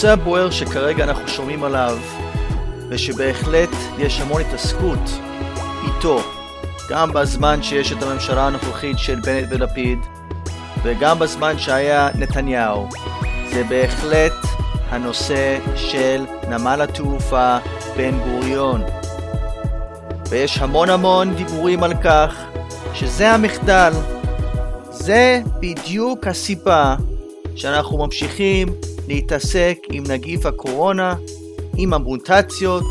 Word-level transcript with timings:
הנושא 0.00 0.12
הבוער 0.12 0.50
שכרגע 0.50 1.04
אנחנו 1.04 1.28
שומעים 1.28 1.64
עליו, 1.64 1.98
ושבהחלט 2.88 3.68
יש 3.98 4.20
המון 4.20 4.40
התעסקות 4.40 5.10
איתו, 5.84 6.20
גם 6.90 7.12
בזמן 7.12 7.62
שיש 7.62 7.92
את 7.92 8.02
הממשלה 8.02 8.46
הנוכחית 8.46 8.98
של 8.98 9.20
בנט 9.20 9.48
ולפיד, 9.50 9.98
וגם 10.82 11.18
בזמן 11.18 11.58
שהיה 11.58 12.08
נתניהו, 12.14 12.88
זה 13.52 13.64
בהחלט 13.64 14.32
הנושא 14.90 15.58
של 15.76 16.24
נמל 16.48 16.80
התעופה 16.82 17.58
בן 17.96 18.18
גוריון. 18.18 18.82
ויש 20.28 20.58
המון 20.58 20.90
המון 20.90 21.34
דיבורים 21.34 21.82
על 21.82 21.92
כך 22.04 22.34
שזה 22.94 23.30
המחדל. 23.30 23.92
זה 24.90 25.40
בדיוק 25.60 26.26
הסיבה 26.26 26.96
שאנחנו 27.56 27.98
ממשיכים 27.98 28.68
להתעסק 29.10 29.76
עם 29.92 30.02
נגיף 30.10 30.46
הקורונה, 30.46 31.14
עם 31.78 31.94
המוטציות 31.94 32.84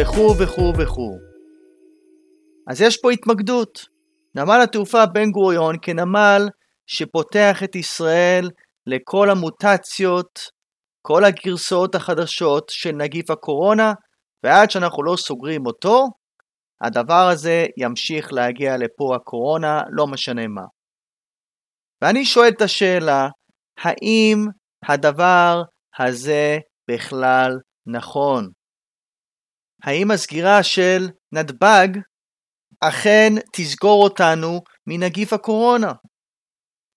וכו' 0.00 0.34
וכו' 0.38 0.72
וכו'. 0.78 1.18
אז 2.68 2.80
יש 2.80 2.96
פה 2.96 3.10
התמקדות. 3.10 3.86
נמל 4.34 4.60
התעופה 4.62 5.06
בן 5.06 5.30
גוריון 5.30 5.76
כנמל 5.82 6.48
שפותח 6.86 7.62
את 7.64 7.76
ישראל 7.76 8.50
לכל 8.86 9.30
המוטציות, 9.30 10.38
כל 11.02 11.24
הגרסאות 11.24 11.94
החדשות 11.94 12.68
של 12.68 12.92
נגיף 12.92 13.30
הקורונה, 13.30 13.92
ועד 14.44 14.70
שאנחנו 14.70 15.02
לא 15.02 15.16
סוגרים 15.16 15.66
אותו, 15.66 16.04
הדבר 16.80 17.28
הזה 17.32 17.66
ימשיך 17.76 18.32
להגיע 18.32 18.76
לפה 18.76 19.16
הקורונה, 19.16 19.82
לא 19.90 20.06
משנה 20.06 20.46
מה. 20.46 20.64
ואני 22.02 22.24
שואל 22.24 22.48
את 22.48 22.62
השאלה, 22.62 23.28
האם 23.78 24.46
הדבר 24.88 25.62
הזה 25.98 26.58
בכלל 26.90 27.58
נכון? 27.86 28.48
האם 29.82 30.10
הסגירה 30.10 30.62
של 30.62 31.08
נתב"ג 31.32 31.88
אכן 32.80 33.32
תסגור 33.52 34.04
אותנו 34.04 34.60
מנגיף 34.86 35.32
הקורונה? 35.32 35.92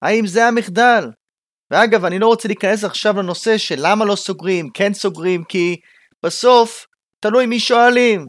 האם 0.01 0.27
זה 0.27 0.45
המחדל? 0.45 1.03
ואגב, 1.71 2.05
אני 2.05 2.19
לא 2.19 2.27
רוצה 2.27 2.47
להיכנס 2.47 2.83
עכשיו 2.83 3.13
לנושא 3.13 3.57
של 3.57 3.75
למה 3.77 4.05
לא 4.05 4.15
סוגרים, 4.15 4.69
כן 4.73 4.93
סוגרים, 4.93 5.43
כי 5.43 5.75
בסוף 6.25 6.85
תלוי 7.19 7.45
מי 7.45 7.59
שואלים. 7.59 8.27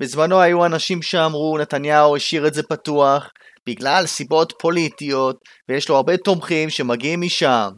בזמנו 0.00 0.40
היו 0.40 0.66
אנשים 0.66 1.02
שאמרו, 1.02 1.58
נתניהו 1.58 2.16
השאיר 2.16 2.46
את 2.46 2.54
זה 2.54 2.62
פתוח 2.62 3.30
בגלל 3.66 4.06
סיבות 4.06 4.52
פוליטיות, 4.60 5.36
ויש 5.68 5.88
לו 5.88 5.96
הרבה 5.96 6.16
תומכים 6.16 6.70
שמגיעים 6.70 7.20
משם. 7.20 7.68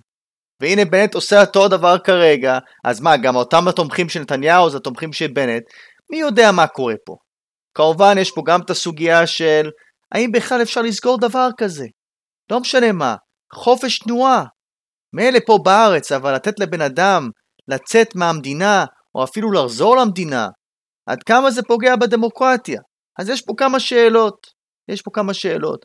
והנה 0.62 0.84
בנט 0.84 1.14
עושה 1.14 1.40
אותו 1.40 1.68
דבר 1.68 1.98
כרגע, 1.98 2.58
אז 2.84 3.00
מה, 3.00 3.16
גם 3.16 3.36
אותם 3.36 3.68
התומכים 3.68 4.08
של 4.08 4.20
נתניהו 4.20 4.70
זה 4.70 4.76
התומכים 4.76 5.12
של 5.12 5.26
בנט, 5.26 5.62
מי 6.10 6.18
יודע 6.18 6.52
מה 6.52 6.66
קורה 6.66 6.94
פה. 7.06 7.16
כמובן 7.74 8.14
יש 8.18 8.30
פה 8.30 8.42
גם 8.46 8.60
את 8.60 8.70
הסוגיה 8.70 9.26
של 9.26 9.70
האם 10.14 10.32
בכלל 10.32 10.62
אפשר 10.62 10.82
לסגור 10.82 11.20
דבר 11.20 11.48
כזה. 11.58 11.86
לא 12.50 12.60
משנה 12.60 12.92
מה, 12.92 13.16
חופש 13.54 13.98
תנועה. 13.98 14.44
מילא 15.14 15.38
פה 15.46 15.58
בארץ, 15.64 16.12
אבל 16.12 16.34
לתת 16.34 16.60
לבן 16.60 16.80
אדם 16.80 17.28
לצאת 17.68 18.14
מהמדינה, 18.14 18.84
או 19.14 19.24
אפילו 19.24 19.52
לחזור 19.52 19.96
למדינה, 19.96 20.48
עד 21.06 21.22
כמה 21.22 21.50
זה 21.50 21.62
פוגע 21.62 21.96
בדמוקרטיה? 21.96 22.80
אז 23.18 23.28
יש 23.28 23.42
פה 23.42 23.52
כמה 23.56 23.80
שאלות. 23.80 24.46
יש 24.88 25.02
פה 25.02 25.10
כמה 25.14 25.34
שאלות. 25.34 25.84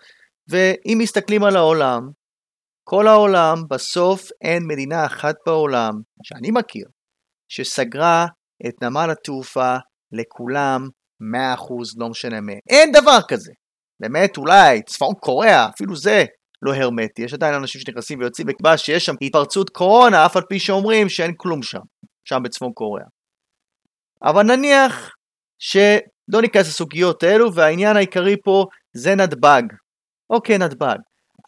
ואם 0.49 0.97
מסתכלים 1.01 1.43
על 1.43 1.55
העולם, 1.55 2.01
כל 2.89 3.07
העולם, 3.07 3.55
בסוף 3.69 4.29
אין 4.41 4.63
מדינה 4.67 5.05
אחת 5.05 5.35
בעולם, 5.45 5.93
שאני 6.23 6.51
מכיר, 6.51 6.85
שסגרה 7.51 8.25
את 8.67 8.83
נמל 8.83 9.09
התעופה 9.11 9.75
לכולם 10.11 10.87
100% 11.57 11.59
לא 11.97 12.09
משנה 12.09 12.41
מה. 12.41 12.51
אין 12.69 12.91
דבר 12.91 13.17
כזה. 13.27 13.51
באמת, 13.99 14.37
אולי 14.37 14.81
צפון 14.81 15.13
קוריאה, 15.19 15.69
אפילו 15.69 15.95
זה 15.95 16.25
לא 16.61 16.73
הרמטי. 16.73 17.21
יש 17.21 17.33
עדיין 17.33 17.53
אנשים 17.53 17.81
שנכנסים 17.81 18.19
ויוצאים 18.19 18.47
וקבע 18.49 18.77
שיש 18.77 19.05
שם 19.05 19.15
התפרצות 19.21 19.69
קורונה, 19.69 20.25
אף 20.25 20.37
על 20.37 20.43
פי 20.49 20.59
שאומרים 20.59 21.09
שאין 21.09 21.33
כלום 21.37 21.63
שם, 21.63 21.81
שם 22.25 22.43
בצפון 22.43 22.71
קוריאה. 22.73 23.07
אבל 24.23 24.43
נניח 24.43 25.15
שלא 25.59 26.41
ניכנס 26.41 26.67
לסוגיות 26.67 27.23
האלו, 27.23 27.53
והעניין 27.53 27.95
העיקרי 27.95 28.35
פה 28.43 28.65
זה 28.95 29.15
נתב"ג. 29.15 29.63
אוקיי, 30.29 30.57
נתב"ג. 30.57 30.97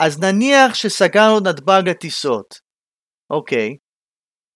אז 0.03 0.19
נניח 0.19 0.73
שסגרנו 0.73 1.39
נתב"ג 1.39 1.89
לטיסות. 1.89 2.55
אוקיי. 3.29 3.77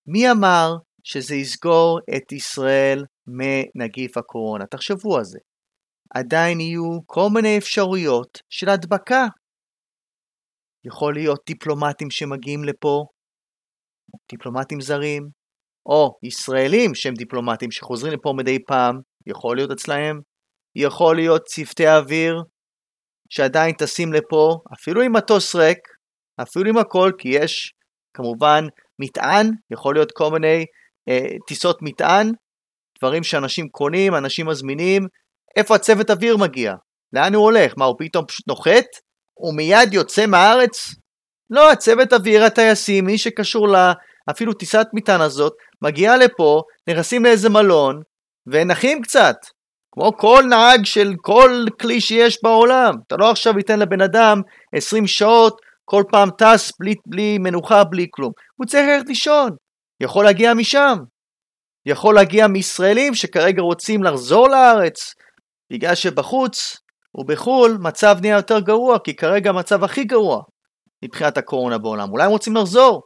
מי 0.07 0.31
אמר 0.31 0.69
שזה 1.03 1.35
יסגור 1.35 1.99
את 2.15 2.31
ישראל 2.31 3.05
מנגיף 3.27 4.17
הקורונה? 4.17 4.65
תחשבו 4.65 5.17
על 5.17 5.23
זה. 5.23 5.39
עדיין 6.15 6.59
יהיו 6.59 6.99
כל 7.05 7.27
מיני 7.33 7.57
אפשרויות 7.57 8.37
של 8.49 8.69
הדבקה. 8.69 9.25
יכול 10.85 11.13
להיות 11.13 11.39
דיפלומטים 11.47 12.11
שמגיעים 12.11 12.63
לפה, 12.63 13.05
דיפלומטים 14.31 14.81
זרים, 14.81 15.23
או 15.85 16.17
ישראלים 16.23 16.95
שהם 16.95 17.13
דיפלומטים 17.13 17.71
שחוזרים 17.71 18.13
לפה 18.13 18.33
מדי 18.37 18.57
פעם, 18.67 18.95
יכול 19.27 19.55
להיות 19.55 19.71
אצלהם, 19.71 20.19
יכול 20.75 21.15
להיות 21.15 21.41
צוותי 21.45 21.87
אוויר 21.87 22.33
שעדיין 23.29 23.73
טסים 23.73 24.13
לפה, 24.13 24.57
אפילו 24.73 25.01
עם 25.01 25.13
מטוס 25.13 25.55
ריק, 25.55 25.79
אפילו 26.41 26.69
עם 26.69 26.77
הכל, 26.77 27.11
כי 27.17 27.29
יש 27.29 27.73
כמובן 28.13 28.65
מטען, 28.99 29.51
יכול 29.71 29.95
להיות 29.95 30.11
כל 30.11 30.31
מיני 30.31 30.65
אה, 31.09 31.37
טיסות 31.47 31.77
מטען, 31.81 32.31
דברים 32.99 33.23
שאנשים 33.23 33.69
קונים, 33.69 34.15
אנשים 34.15 34.47
מזמינים, 34.47 35.07
איפה 35.57 35.75
הצוות 35.75 36.09
אוויר 36.09 36.37
מגיע? 36.37 36.73
לאן 37.13 37.33
הוא 37.35 37.43
הולך? 37.43 37.73
מה, 37.77 37.85
הוא 37.85 37.95
פתאום 37.99 38.25
פשוט 38.25 38.47
נוחת? 38.47 38.85
הוא 39.33 39.55
מיד 39.55 39.93
יוצא 39.93 40.25
מהארץ? 40.25 40.95
לא, 41.49 41.71
הצוות 41.71 42.13
אוויר, 42.13 42.43
הטייסים, 42.43 43.05
מי 43.05 43.17
שקשור 43.17 43.67
ל... 43.67 43.75
אפילו 44.31 44.53
טיסת 44.53 44.87
מטען 44.93 45.21
הזאת, 45.21 45.53
מגיע 45.81 46.17
לפה, 46.17 46.61
נכנסים 46.89 47.23
לאיזה 47.25 47.49
מלון, 47.49 48.01
ונחים 48.47 49.01
קצת. 49.01 49.35
כמו 49.93 50.17
כל 50.17 50.43
נהג 50.49 50.85
של 50.85 51.13
כל 51.21 51.65
כלי 51.81 52.01
שיש 52.01 52.39
בעולם. 52.43 52.93
אתה 53.07 53.15
לא 53.17 53.31
עכשיו 53.31 53.57
ייתן 53.57 53.79
לבן 53.79 54.01
אדם 54.01 54.41
20 54.75 55.07
שעות, 55.07 55.61
כל 55.85 56.03
פעם 56.11 56.29
טס 56.37 56.71
בלי, 56.79 56.95
בלי 57.05 57.37
מנוחה, 57.37 57.83
בלי 57.83 58.07
כלום. 58.11 58.31
הוא 58.55 58.67
צריך 58.67 58.87
ללכת 58.87 59.07
לישון. 59.07 59.49
יכול 60.03 60.25
להגיע 60.25 60.53
משם. 60.53 60.97
יכול 61.85 62.15
להגיע 62.15 62.47
מישראלים 62.47 63.13
שכרגע 63.15 63.61
רוצים 63.61 64.03
לחזור 64.03 64.49
לארץ, 64.49 65.13
בגלל 65.73 65.95
שבחוץ 65.95 66.77
ובחו"ל 67.15 67.77
מצב 67.81 68.17
נהיה 68.21 68.35
יותר 68.35 68.59
גרוע, 68.59 68.99
כי 68.99 69.15
כרגע 69.15 69.49
המצב 69.49 69.83
הכי 69.83 70.03
גרוע 70.03 70.41
מבחינת 71.05 71.37
הקורונה 71.37 71.77
בעולם. 71.77 72.11
אולי 72.11 72.23
הם 72.23 72.31
רוצים 72.31 72.55
לחזור, 72.55 73.01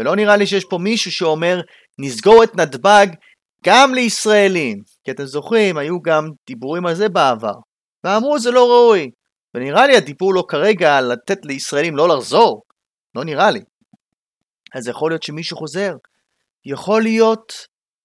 ולא 0.00 0.16
נראה 0.16 0.36
לי 0.36 0.46
שיש 0.46 0.64
פה 0.64 0.78
מישהו 0.78 1.12
שאומר 1.12 1.60
נסגור 1.98 2.44
את 2.44 2.56
נתב"ג 2.56 3.06
גם 3.64 3.94
לישראלים. 3.94 4.78
כי 5.04 5.10
אתם 5.10 5.24
זוכרים, 5.24 5.76
היו 5.76 6.02
גם 6.02 6.28
דיבורים 6.46 6.86
על 6.86 6.94
זה 6.94 7.08
בעבר. 7.08 7.54
ואמרו 8.04 8.38
זה 8.38 8.50
לא 8.50 8.70
ראוי. 8.70 9.10
ונראה 9.54 9.86
לי 9.86 9.96
הדיבור 9.96 10.34
לא 10.34 10.44
כרגע 10.48 11.00
לתת 11.00 11.38
לישראלים 11.44 11.96
לא 11.96 12.08
לחזור. 12.08 12.62
לא 13.14 13.24
נראה 13.24 13.50
לי. 13.50 13.60
אז 14.74 14.88
יכול 14.88 15.10
להיות 15.10 15.22
שמישהו 15.22 15.56
חוזר. 15.56 15.92
יכול 16.64 17.02
להיות 17.02 17.52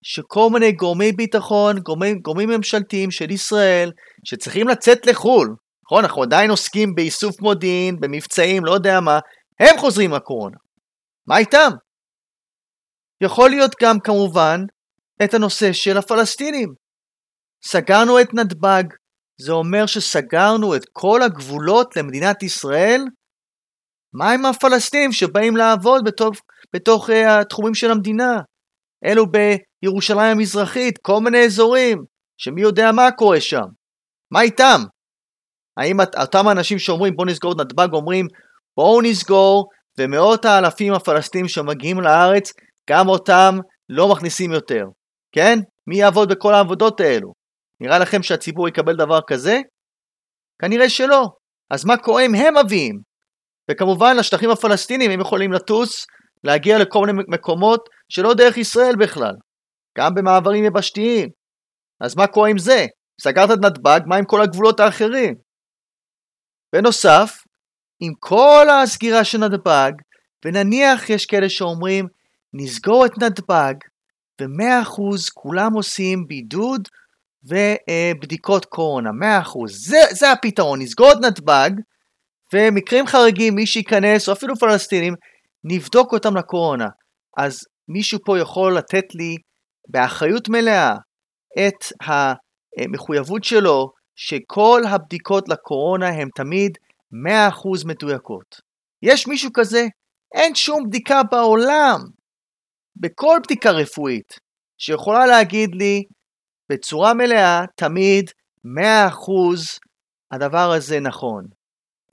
שכל 0.04 0.50
מיני 0.54 0.72
גורמי 0.72 1.12
ביטחון, 1.12 1.80
גורמי, 1.80 2.14
גורמים 2.14 2.50
ממשלתיים 2.50 3.12
של 3.12 3.32
ישראל, 3.32 3.92
שצריכים 4.26 4.68
לצאת 4.68 5.06
לחו"ל, 5.06 5.56
נכון? 5.86 6.04
אנחנו 6.04 6.24
עדיין 6.24 6.50
עוסקים 6.50 6.96
באיסוף 6.96 7.42
מודיעין, 7.42 8.00
במבצעים, 8.00 8.66
לא 8.66 8.72
יודע 8.72 9.00
מה, 9.00 9.20
הם 9.60 9.78
חוזרים 9.78 10.10
מהקורונה. 10.10 10.58
מה 11.28 11.38
איתם? 11.38 11.70
יכול 13.24 13.50
להיות 13.50 13.72
גם 13.82 14.00
כמובן 14.00 14.62
את 15.24 15.34
הנושא 15.34 15.74
של 15.74 15.98
הפלסטינים. 15.98 16.74
סגרנו 17.66 18.22
את 18.22 18.34
נתב"ג, 18.34 18.84
זה 19.42 19.52
אומר 19.52 19.86
שסגרנו 19.86 20.76
את 20.76 20.82
כל 20.94 21.22
הגבולות 21.22 21.96
למדינת 21.96 22.44
ישראל? 22.44 23.02
מה 24.14 24.32
עם 24.32 24.46
הפלסטינים 24.46 25.12
שבאים 25.12 25.58
לעבוד 25.58 26.04
בתוך, 26.06 26.36
בתוך 26.76 27.10
uh, 27.10 27.14
התחומים 27.14 27.74
של 27.74 27.92
המדינה? 27.92 28.38
אלו 29.06 29.26
בירושלים 29.32 30.38
המזרחית, 30.38 30.98
כל 30.98 31.20
מיני 31.20 31.46
אזורים, 31.46 32.04
שמי 32.38 32.62
יודע 32.62 32.92
מה 32.92 33.12
קורה 33.12 33.42
שם. 33.42 33.66
מה 34.32 34.42
איתם? 34.42 34.82
האם 35.78 35.98
אותם 36.20 36.48
האנשים 36.48 36.80
שאומרים 36.80 37.16
בואו 37.16 37.28
נסגור 37.28 37.52
את 37.52 37.58
נתב"ג 37.58 37.94
אומרים 37.94 38.28
בואו 38.78 39.02
נסגור 39.02 39.70
ומאות 40.00 40.46
האלפים 40.46 40.94
הפלסטינים 40.94 41.48
שמגיעים 41.48 42.02
לארץ 42.02 42.54
גם 42.90 43.08
אותם 43.08 43.60
לא 43.90 44.12
מכניסים 44.12 44.52
יותר, 44.52 44.86
כן? 45.32 45.60
מי 45.88 45.98
יעבוד 45.98 46.30
בכל 46.32 46.54
העבודות 46.54 47.00
האלו? 47.00 47.34
נראה 47.80 48.00
לכם 48.00 48.24
שהציבור 48.24 48.68
יקבל 48.68 48.96
דבר 48.96 49.20
כזה? 49.28 49.60
כנראה 50.62 50.90
שלא. 50.90 51.28
אז 51.70 51.86
מה 51.86 51.98
קורה 51.98 52.26
אם 52.26 52.36
הם 52.36 52.54
מביאים? 52.66 53.00
וכמובן 53.72 54.18
לשטחים 54.18 54.50
הפלסטינים 54.50 55.12
הם 55.12 55.20
יכולים 55.20 55.54
לטוס 55.54 56.06
להגיע 56.44 56.78
לכל 56.80 57.06
מיני 57.06 57.24
מקומות 57.28 57.90
שלא 58.10 58.34
דרך 58.34 58.58
ישראל 58.58 58.96
בכלל, 59.00 59.34
גם 59.98 60.16
במעברים 60.16 60.66
יבשתיים. 60.66 61.30
אז 62.02 62.16
מה 62.18 62.28
קורה 62.28 62.50
עם 62.50 62.58
זה? 62.58 62.86
סגרת 63.22 63.50
את 63.52 63.66
נתב"ג, 63.66 64.00
מה 64.06 64.16
עם 64.16 64.26
כל 64.26 64.42
הגבולות 64.42 64.80
האחרים? 64.80 65.36
בנוסף, 66.74 67.38
עם 68.00 68.14
כל 68.20 68.68
הסגירה 68.70 69.24
של 69.24 69.38
נתב"ג, 69.38 69.92
ונניח 70.46 71.10
יש 71.10 71.26
כאלה 71.26 71.50
שאומרים, 71.50 72.08
נסגור 72.54 73.06
את 73.06 73.12
נתב"ג, 73.18 73.74
ו-100% 74.42 75.02
כולם 75.34 75.74
עושים 75.74 76.28
בידוד 76.28 76.88
ובדיקות 77.44 78.66
קורונה, 78.66 79.10
100%. 79.10 79.68
זה, 79.68 79.98
זה 80.12 80.32
הפתרון, 80.32 80.82
נסגור 80.82 81.12
את 81.12 81.18
נתב"ג, 81.18 81.70
ומקרים 82.54 83.08
חריגים, 83.08 83.56
מי 83.56 83.68
שייכנס, 83.68 84.28
או 84.28 84.34
אפילו 84.34 84.56
פלסטינים, 84.56 85.14
נבדוק 85.64 86.14
אותם 86.14 86.38
לקורונה. 86.38 86.88
אז 87.38 87.60
מישהו 87.88 88.20
פה 88.26 88.40
יכול 88.40 88.78
לתת 88.78 89.16
לי 89.16 89.36
באחריות 89.90 90.50
מלאה 90.50 90.96
את 91.60 91.86
המחויבות 92.02 93.44
שלו 93.44 93.92
שכל 94.16 94.82
הבדיקות 94.88 95.50
לקורונה 95.50 96.08
הן 96.08 96.30
תמיד 96.36 96.78
100% 97.14 97.88
מדויקות. 97.88 98.62
יש 99.04 99.28
מישהו 99.28 99.50
כזה? 99.54 99.86
אין 100.36 100.56
שום 100.56 100.84
בדיקה 100.88 101.22
בעולם, 101.32 102.00
בכל 103.00 103.40
בדיקה 103.44 103.72
רפואית, 103.72 104.40
שיכולה 104.78 105.26
להגיד 105.26 105.76
לי 105.76 106.04
בצורה 106.72 107.14
מלאה, 107.14 107.66
תמיד 107.76 108.32
100% 108.66 108.70
הדבר 110.32 110.72
הזה 110.72 111.00
נכון. 111.00 111.44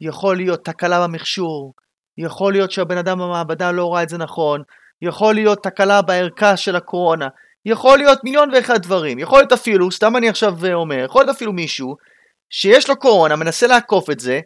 יכול 0.00 0.36
להיות 0.36 0.64
תקלה 0.64 1.06
במכשור, 1.06 1.74
יכול 2.18 2.52
להיות 2.52 2.70
שהבן 2.70 2.98
אדם 2.98 3.18
במעבדה 3.18 3.72
לא 3.72 3.94
ראה 3.94 4.02
את 4.02 4.08
זה 4.08 4.18
נכון, 4.18 4.62
יכול 5.02 5.34
להיות 5.34 5.62
תקלה 5.62 6.02
בערכה 6.02 6.56
של 6.56 6.76
הקורונה, 6.76 7.28
יכול 7.66 7.98
להיות 7.98 8.18
מיליון 8.24 8.50
ואחד 8.54 8.82
דברים, 8.82 9.18
יכול 9.18 9.38
להיות 9.38 9.52
אפילו, 9.52 9.92
סתם 9.92 10.16
אני 10.16 10.28
עכשיו 10.28 10.54
אומר, 10.74 11.04
יכול 11.04 11.22
להיות 11.22 11.36
אפילו 11.36 11.52
מישהו 11.52 11.96
שיש 12.50 12.88
לו 12.88 12.96
קורונה, 12.96 13.36
מנסה 13.36 13.66
לעקוף 13.66 14.10
את 14.10 14.20
זה, 14.20 14.40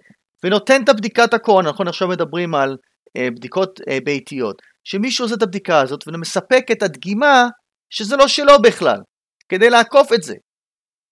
ונותן 0.45 0.83
את 0.85 0.89
הבדיקת 0.89 1.35
הקורונה, 1.35 1.69
נכון 1.71 1.89
עכשיו 1.89 2.09
מדברים 2.09 2.55
על 2.55 2.77
אה, 3.17 3.31
בדיקות 3.31 3.81
אה, 3.89 3.99
ביתיות, 4.05 4.63
שמישהו 4.91 5.25
עושה 5.25 5.35
את 5.35 5.43
הבדיקה 5.43 5.81
הזאת 5.81 6.05
ומספק 6.07 6.67
את 6.73 6.83
הדגימה 6.83 7.49
שזה 7.91 8.17
לא 8.17 8.29
שלו 8.29 8.63
בכלל, 8.63 9.01
כדי 9.49 9.71
לעקוף 9.71 10.13
את 10.13 10.23
זה. 10.23 10.35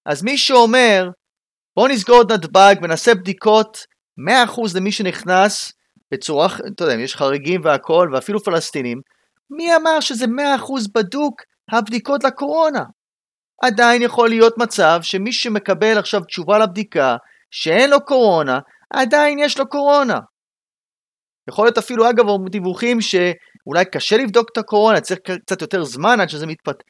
אז 0.07 0.23
מי 0.23 0.39
שאומר, 0.39 1.09
בוא 1.77 1.89
נסגור 1.89 2.23
את 2.23 2.31
נתב"ג 2.31 2.75
ונעשה 2.83 3.15
בדיקות 3.15 3.79
100% 4.49 4.61
למי 4.77 4.93
שנכנס 4.93 5.73
בצורה, 6.13 6.47
אתה 6.75 6.85
יודע, 6.85 6.95
יש 6.95 7.17
חריגים 7.17 7.61
והכל, 7.65 8.11
ואפילו 8.13 8.41
פלסטינים, 8.41 9.01
מי 9.51 9.77
אמר 9.77 10.01
שזה 10.01 10.25
100% 10.25 10.29
בדוק 10.95 11.43
הבדיקות 11.73 12.25
לקורונה? 12.25 12.85
עדיין 13.63 14.03
יכול 14.03 14.29
להיות 14.29 14.59
מצב 14.59 14.99
שמי 15.03 15.33
שמקבל 15.33 15.99
עכשיו 15.99 16.21
תשובה 16.21 16.59
לבדיקה, 16.59 17.17
שאין 17.51 17.91
לו 17.91 18.05
קורונה, 18.05 18.59
עדיין 18.91 19.39
יש 19.39 19.59
לו 19.59 19.69
קורונה. 19.69 20.19
יכול 21.49 21.67
להיות 21.67 21.79
אפילו, 21.79 22.11
אגב, 22.11 22.25
דיווחים 22.51 23.01
שאולי 23.01 23.85
קשה 23.93 24.17
לבדוק 24.17 24.49
את 24.53 24.59
הקורונה, 24.59 25.01
צריך 25.01 25.21
קצת 25.21 25.63
יותר 25.63 25.85
זמן 25.85 26.21
עד 26.21 26.29
שזה 26.29 26.47
מתפתח. 26.47 26.85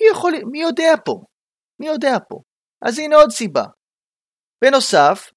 מי 0.00 0.06
יכול, 0.10 0.32
מי 0.50 0.60
יודע 0.60 0.94
פה? 1.04 1.20
מי 1.80 1.86
יודע 1.86 2.16
פה? 2.28 2.40
אז 2.82 2.98
הנה 2.98 3.16
עוד 3.16 3.30
סיבה. 3.30 3.64
בנוסף, 4.64 5.30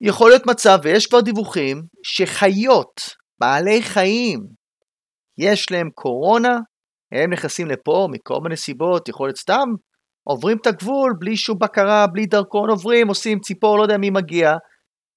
יכול 0.00 0.30
להיות 0.30 0.46
מצב, 0.46 0.78
ויש 0.82 1.06
כבר 1.06 1.20
דיווחים, 1.20 1.82
שחיות, 2.02 3.00
בעלי 3.40 3.82
חיים, 3.82 4.40
יש 5.38 5.70
להם 5.70 5.90
קורונה, 5.94 6.58
הם 7.12 7.32
נכנסים 7.32 7.66
לפה 7.66 8.08
מכל 8.10 8.40
מיני 8.42 8.56
סיבות, 8.56 9.08
יכול 9.08 9.28
להיות 9.28 9.38
סתם, 9.38 9.68
עוברים 10.24 10.56
את 10.60 10.66
הגבול 10.66 11.14
בלי 11.18 11.36
שום 11.36 11.58
בקרה, 11.58 12.06
בלי 12.06 12.26
דרכון, 12.26 12.70
עוברים, 12.70 13.08
עושים 13.08 13.38
ציפור, 13.40 13.78
לא 13.78 13.82
יודע 13.82 13.96
מי 13.96 14.10
מגיע, 14.10 14.54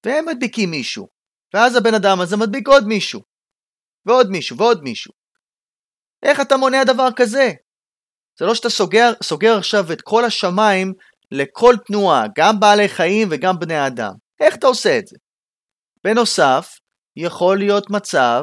והם 0.06 0.26
מדביקים 0.26 0.70
מישהו. 0.70 1.19
ואז 1.54 1.76
הבן 1.76 1.94
אדם 1.94 2.20
הזה 2.20 2.36
מדביק 2.36 2.68
עוד 2.68 2.86
מישהו, 2.86 3.20
ועוד 4.06 4.30
מישהו, 4.30 4.56
ועוד 4.58 4.82
מישהו. 4.82 5.12
איך 6.22 6.40
אתה 6.40 6.56
מונע 6.56 6.84
דבר 6.84 7.08
כזה? 7.16 7.50
זה 8.38 8.46
לא 8.46 8.54
שאתה 8.54 8.70
סוגר, 8.70 9.12
סוגר 9.22 9.58
עכשיו 9.58 9.92
את 9.92 10.00
כל 10.02 10.24
השמיים 10.24 10.92
לכל 11.30 11.74
תנועה, 11.86 12.24
גם 12.36 12.60
בעלי 12.60 12.88
חיים 12.88 13.28
וגם 13.30 13.58
בני 13.58 13.86
אדם. 13.86 14.12
איך 14.40 14.54
אתה 14.56 14.66
עושה 14.66 14.98
את 14.98 15.06
זה? 15.06 15.16
בנוסף, 16.04 16.68
יכול 17.16 17.58
להיות 17.58 17.90
מצב 17.90 18.42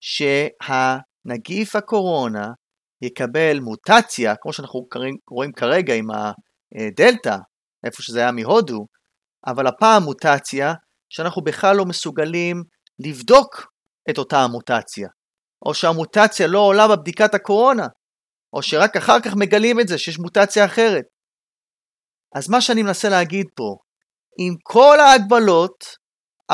שהנגיף 0.00 1.76
הקורונה 1.76 2.46
יקבל 3.02 3.58
מוטציה, 3.60 4.34
כמו 4.40 4.52
שאנחנו 4.52 4.88
רואים 5.30 5.52
כרגע 5.52 5.94
עם 5.94 6.06
הדלתא, 6.10 7.36
איפה 7.86 8.02
שזה 8.02 8.20
היה 8.20 8.32
מהודו, 8.32 8.86
אבל 9.46 9.66
הפעם 9.66 10.02
מוטציה 10.02 10.74
שאנחנו 11.14 11.42
בכלל 11.42 11.76
לא 11.76 11.84
מסוגלים 11.84 12.62
לבדוק 12.98 13.66
את 14.10 14.18
אותה 14.18 14.38
המוטציה, 14.38 15.08
או 15.66 15.74
שהמוטציה 15.74 16.46
לא 16.46 16.58
עולה 16.58 16.88
בבדיקת 16.88 17.34
הקורונה, 17.34 17.86
או 18.52 18.62
שרק 18.62 18.96
אחר 18.96 19.20
כך 19.20 19.34
מגלים 19.36 19.80
את 19.80 19.88
זה 19.88 19.98
שיש 19.98 20.18
מוטציה 20.18 20.64
אחרת. 20.64 21.04
אז 22.34 22.50
מה 22.50 22.60
שאני 22.60 22.82
מנסה 22.82 23.08
להגיד 23.08 23.46
פה, 23.56 23.76
עם 24.38 24.54
כל 24.62 25.00
ההגבלות, 25.00 25.84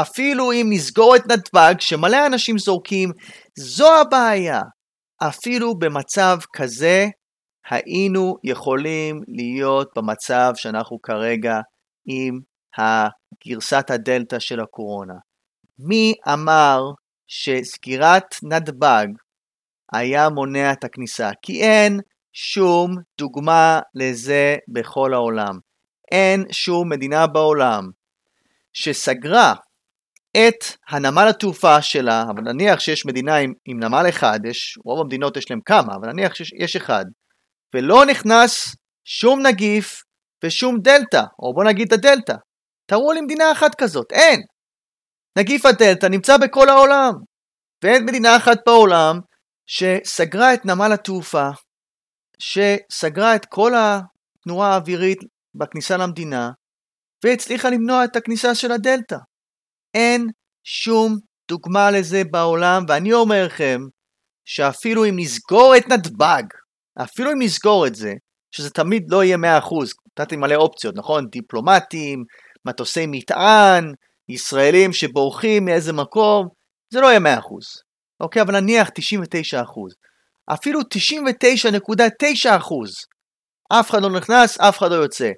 אפילו 0.00 0.52
אם 0.52 0.66
נסגור 0.70 1.16
את 1.16 1.22
נתב"ג, 1.26 1.74
שמלא 1.80 2.26
אנשים 2.26 2.58
זורקים, 2.58 3.10
זו 3.58 4.00
הבעיה. 4.00 4.60
אפילו 5.28 5.78
במצב 5.78 6.38
כזה, 6.56 7.06
היינו 7.70 8.36
יכולים 8.44 9.20
להיות 9.28 9.88
במצב 9.96 10.52
שאנחנו 10.54 10.98
כרגע 11.02 11.60
עם 12.06 12.40
גרסת 13.46 13.90
הדלתא 13.90 14.38
של 14.38 14.60
הקורונה. 14.60 15.14
מי 15.78 16.14
אמר 16.32 16.82
שסגירת 17.26 18.34
נתב"ג 18.42 19.06
היה 19.92 20.28
מונע 20.28 20.72
את 20.72 20.84
הכניסה? 20.84 21.30
כי 21.42 21.62
אין 21.62 22.00
שום 22.32 22.96
דוגמה 23.18 23.80
לזה 23.94 24.56
בכל 24.68 25.14
העולם. 25.14 25.58
אין 26.12 26.44
שום 26.50 26.88
מדינה 26.88 27.26
בעולם 27.26 27.90
שסגרה 28.72 29.54
את 30.36 30.64
הנמל 30.88 31.26
התעופה 31.28 31.82
שלה, 31.82 32.22
אבל 32.22 32.42
נניח 32.42 32.80
שיש 32.80 33.06
מדינה 33.06 33.36
עם, 33.36 33.52
עם 33.64 33.82
נמל 33.82 34.06
אחד, 34.08 34.40
יש, 34.44 34.78
רוב 34.84 35.00
המדינות 35.00 35.36
יש 35.36 35.50
להם 35.50 35.60
כמה, 35.64 35.94
אבל 35.94 36.12
נניח 36.12 36.34
שיש 36.34 36.76
אחד, 36.76 37.04
ולא 37.74 38.06
נכנס 38.06 38.76
שום 39.04 39.46
נגיף 39.46 40.02
ושום 40.44 40.78
דלתא, 40.80 41.22
או 41.38 41.54
בוא 41.54 41.64
נגיד 41.64 41.86
את 41.86 41.92
הדלתא. 41.92 42.34
תראו 42.90 43.12
לי 43.12 43.20
מדינה 43.20 43.52
אחת 43.52 43.74
כזאת, 43.74 44.12
אין. 44.12 44.40
נגיף 45.38 45.66
הדלתא 45.66 46.06
נמצא 46.06 46.36
בכל 46.36 46.68
העולם, 46.68 47.12
ואין 47.84 48.04
מדינה 48.04 48.36
אחת 48.36 48.58
בעולם 48.66 49.18
שסגרה 49.66 50.54
את 50.54 50.64
נמל 50.64 50.92
התעופה, 50.92 51.48
שסגרה 52.38 53.36
את 53.36 53.46
כל 53.46 53.72
התנועה 53.76 54.72
האווירית 54.72 55.18
בכניסה 55.54 55.96
למדינה, 55.96 56.50
והצליחה 57.24 57.70
למנוע 57.70 58.04
את 58.04 58.16
הכניסה 58.16 58.54
של 58.54 58.72
הדלתא. 58.72 59.16
אין 59.94 60.26
שום 60.64 61.16
דוגמה 61.50 61.90
לזה 61.90 62.22
בעולם, 62.30 62.84
ואני 62.88 63.12
אומר 63.12 63.46
לכם, 63.46 63.80
שאפילו 64.44 65.04
אם 65.04 65.14
נסגור 65.16 65.74
את 65.76 65.88
נתב"ג, 65.88 66.42
אפילו 67.02 67.32
אם 67.32 67.42
נסגור 67.42 67.86
את 67.86 67.94
זה, 67.94 68.12
שזה 68.50 68.70
תמיד 68.70 69.02
לא 69.08 69.24
יהיה 69.24 69.36
100%, 69.36 69.40
נתתי 70.18 70.36
מלא 70.36 70.54
אופציות, 70.54 70.94
נכון? 70.96 71.26
דיפלומטים, 71.26 72.24
מטוסי 72.64 73.06
מטען, 73.06 73.92
ישראלים 74.28 74.92
שבורחים 74.92 75.64
מאיזה 75.64 75.92
מקום, 75.92 76.48
זה 76.90 77.00
לא 77.00 77.06
יהיה 77.06 77.18
100%. 77.18 77.42
אוקיי, 78.20 78.42
אבל 78.42 78.60
נניח 78.60 78.88
99%. 78.88 78.92
אפילו 80.54 80.80
99.9%. 80.80 80.84
אף 83.72 83.90
אחד 83.90 84.02
לא 84.02 84.10
נכנס, 84.10 84.60
אף 84.60 84.78
אחד 84.78 84.90
לא 84.90 84.94
יוצא. 84.94 85.30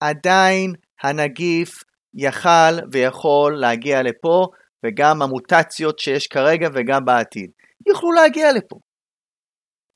עדיין 0.00 0.72
הנגיף 1.02 1.70
יכל 2.14 2.78
ויכול 2.92 3.60
להגיע 3.60 4.02
לפה, 4.02 4.46
וגם 4.86 5.22
המוטציות 5.22 5.98
שיש 5.98 6.26
כרגע 6.26 6.68
וגם 6.74 7.04
בעתיד. 7.04 7.50
יוכלו 7.88 8.12
להגיע 8.12 8.52
לפה. 8.52 8.76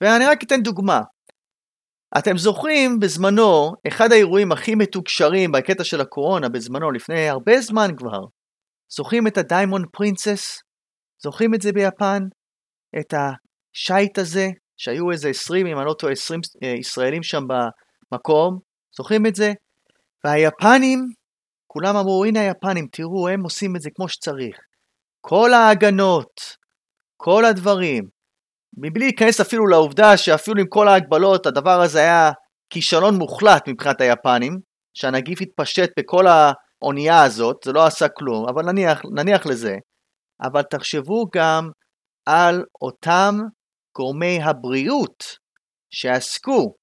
ואני 0.00 0.26
רק 0.26 0.42
אתן 0.42 0.62
דוגמה. 0.62 1.00
אתם 2.18 2.38
זוכרים 2.38 3.00
בזמנו, 3.00 3.72
אחד 3.88 4.12
האירועים 4.12 4.52
הכי 4.52 4.74
מתוקשרים 4.74 5.52
בקטע 5.52 5.84
של 5.84 6.00
הקורונה 6.00 6.48
בזמנו, 6.48 6.90
לפני 6.90 7.28
הרבה 7.28 7.60
זמן 7.60 7.90
כבר, 7.96 8.20
זוכרים 8.88 9.26
את 9.26 9.38
ה 9.38 9.44
Diamond 9.44 9.86
Princess? 9.92 10.58
זוכרים 11.22 11.54
את 11.54 11.62
זה 11.62 11.72
ביפן? 11.72 12.22
את 13.00 13.14
השייט 13.14 14.18
הזה, 14.18 14.48
שהיו 14.76 15.10
איזה 15.10 15.28
20, 15.28 15.66
אם 15.66 15.78
אני 15.78 15.86
לא 15.86 15.94
טועה, 15.98 16.12
20 16.12 16.40
אה, 16.62 16.68
ישראלים 16.68 17.22
שם 17.22 17.42
במקום, 18.12 18.58
זוכרים 18.96 19.26
את 19.26 19.34
זה? 19.34 19.52
והיפנים, 20.24 21.08
כולם 21.66 21.96
אמרו, 21.96 22.24
הנה 22.24 22.40
היפנים, 22.40 22.86
תראו, 22.92 23.28
הם 23.28 23.42
עושים 23.42 23.76
את 23.76 23.80
זה 23.80 23.90
כמו 23.94 24.08
שצריך. 24.08 24.56
כל 25.20 25.52
ההגנות, 25.52 26.40
כל 27.16 27.44
הדברים, 27.44 28.08
מבלי 28.76 29.04
להיכנס 29.04 29.40
אפילו 29.40 29.66
לעובדה 29.66 30.16
שאפילו 30.16 30.60
עם 30.60 30.66
כל 30.68 30.88
ההגבלות, 30.88 31.46
הדבר 31.46 31.80
הזה 31.80 31.98
היה 31.98 32.30
כישלון 32.70 33.14
מוחלט 33.14 33.68
מבחינת 33.68 34.00
היפנים, 34.00 34.58
שהנגיף 34.94 35.40
התפשט 35.40 35.90
בכל 35.98 36.24
האונייה 36.26 37.22
הזאת, 37.22 37.56
זה 37.64 37.72
לא 37.72 37.86
עשה 37.86 38.08
כלום, 38.08 38.48
אבל 38.48 38.62
נניח, 38.72 39.02
נניח 39.14 39.46
לזה. 39.46 39.76
אבל 40.42 40.62
תחשבו 40.62 41.26
גם 41.34 41.70
על 42.26 42.64
אותם 42.82 43.38
גורמי 43.96 44.42
הבריאות 44.42 45.24
שעסקו 45.90 46.74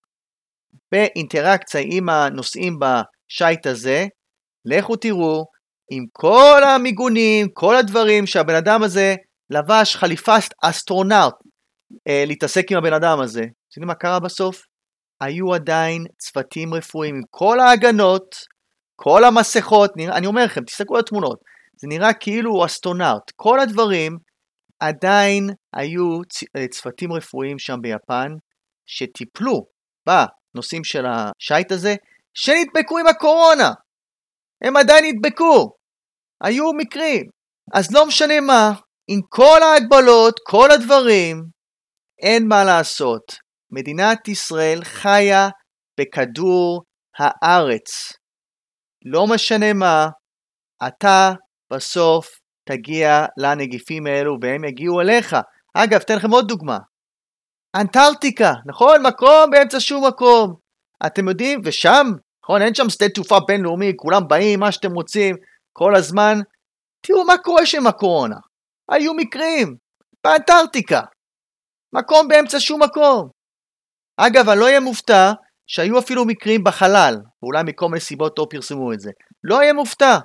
באינטראקציה 0.91 1.81
עם 1.86 2.10
הנוסעים 2.10 2.79
בשייט 2.79 3.67
הזה, 3.67 4.05
לכו 4.65 4.96
תראו 4.96 5.46
עם 5.91 6.05
כל 6.13 6.62
המיגונים, 6.63 7.48
כל 7.53 7.75
הדברים 7.75 8.27
שהבן 8.27 8.55
אדם 8.55 8.84
הזה 8.84 9.15
לבש 9.50 9.96
חליפת 9.96 10.53
אסטרונאוט 10.63 11.36
אה, 12.08 12.24
להתעסק 12.27 12.72
עם 12.72 12.77
הבן 12.77 12.93
אדם 12.93 13.19
הזה. 13.19 13.41
אתם 13.41 13.81
יודעים 13.81 13.88
מה 13.88 13.96
קרה 13.96 14.19
בסוף? 14.19 14.65
היו 15.22 15.53
עדיין 15.53 16.05
צוותים 16.17 16.74
רפואיים 16.74 17.15
עם 17.15 17.22
כל 17.29 17.60
ההגנות, 17.60 18.36
כל 18.96 19.24
המסכות, 19.24 19.91
נראה, 19.96 20.17
אני 20.17 20.27
אומר 20.27 20.46
לכם, 20.46 20.63
תסתכלו 20.63 20.96
על 20.96 21.00
התמונות, 21.00 21.39
זה 21.81 21.88
נראה 21.88 22.13
כאילו 22.13 22.51
הוא 22.51 22.65
אסטרונאוט. 22.65 23.31
כל 23.36 23.60
הדברים, 23.60 24.17
עדיין 24.79 25.50
היו 25.74 26.19
אה, 26.55 26.67
צוותים 26.67 27.13
רפואיים 27.13 27.60
שם 27.60 27.77
ביפן 27.81 28.31
שטיפלו 28.86 29.65
בנושאים 30.08 30.84
של 30.84 31.05
השייט 31.05 31.72
הזה, 31.72 31.96
שנדבקו 32.34 32.98
עם 32.98 33.08
הקורונה. 33.08 33.72
הם 34.63 34.77
עדיין 34.77 35.05
נדבקו. 35.05 35.72
היו 36.41 36.74
מקרים. 36.74 37.25
אז 37.74 37.91
לא 37.93 38.05
משנה 38.05 38.41
מה, 38.41 38.72
עם 39.08 39.19
כל 39.29 39.63
ההגבלות, 39.63 40.39
כל 40.48 40.72
הדברים, 40.72 41.43
אין 42.22 42.48
מה 42.48 42.64
לעשות. 42.64 43.24
מדינת 43.72 44.28
ישראל 44.28 44.84
חיה 44.84 45.50
בכדור 46.00 46.84
הארץ. 47.20 48.14
לא 49.06 49.28
משנה 49.28 49.74
מה, 49.74 50.08
אתה 50.88 51.34
בסוף 51.74 52.28
תגיע 52.70 53.26
לנגיפים 53.38 54.08
האלו 54.08 54.38
והם 54.42 54.64
יגיעו 54.64 55.02
אליך. 55.02 55.36
אגב, 55.74 56.00
אתן 56.00 56.16
לכם 56.16 56.32
עוד 56.32 56.48
דוגמה. 56.48 56.78
אנטארקטיקה, 57.76 58.54
נכון? 58.66 59.06
מקום 59.08 59.52
באמצע 59.52 59.80
שום 59.80 60.08
מקום. 60.08 60.56
אתם 61.06 61.28
יודעים, 61.28 61.62
ושם, 61.66 62.08
נכון? 62.44 62.62
אין 62.62 62.76
שם 62.76 62.90
שדה 62.90 63.10
תעופה 63.10 63.38
בינלאומי, 63.48 63.94
כולם 63.96 64.28
באים, 64.28 64.60
מה 64.60 64.72
שאתם 64.72 64.92
רוצים, 64.92 65.36
כל 65.74 65.96
הזמן. 65.96 66.40
תראו 67.02 67.26
מה 67.26 67.38
קורה 67.38 67.66
שם 67.66 67.88
הקורונה. 67.88 68.36
היו 68.90 69.14
מקרים, 69.14 69.76
באנטארקטיקה. 70.24 71.02
מקום 71.93 72.27
באמצע 72.27 72.60
שום 72.60 72.84
מקום. 72.84 73.29
אגב, 74.17 74.50
אני 74.50 74.60
לא 74.60 74.65
אהיה 74.65 74.79
מופתע 74.79 75.31
שהיו 75.67 76.00
אפילו 76.00 76.25
מקרים 76.25 76.63
בחלל, 76.63 77.15
ואולי 77.43 77.63
מכל 77.65 77.88
מיני 77.88 78.00
סיבות 78.00 78.39
לא 78.39 78.48
פרסמו 78.50 78.93
את 78.93 79.00
זה. 79.00 79.12
לא 79.43 79.58
אהיה 79.58 79.74
מופתע. 79.74 80.17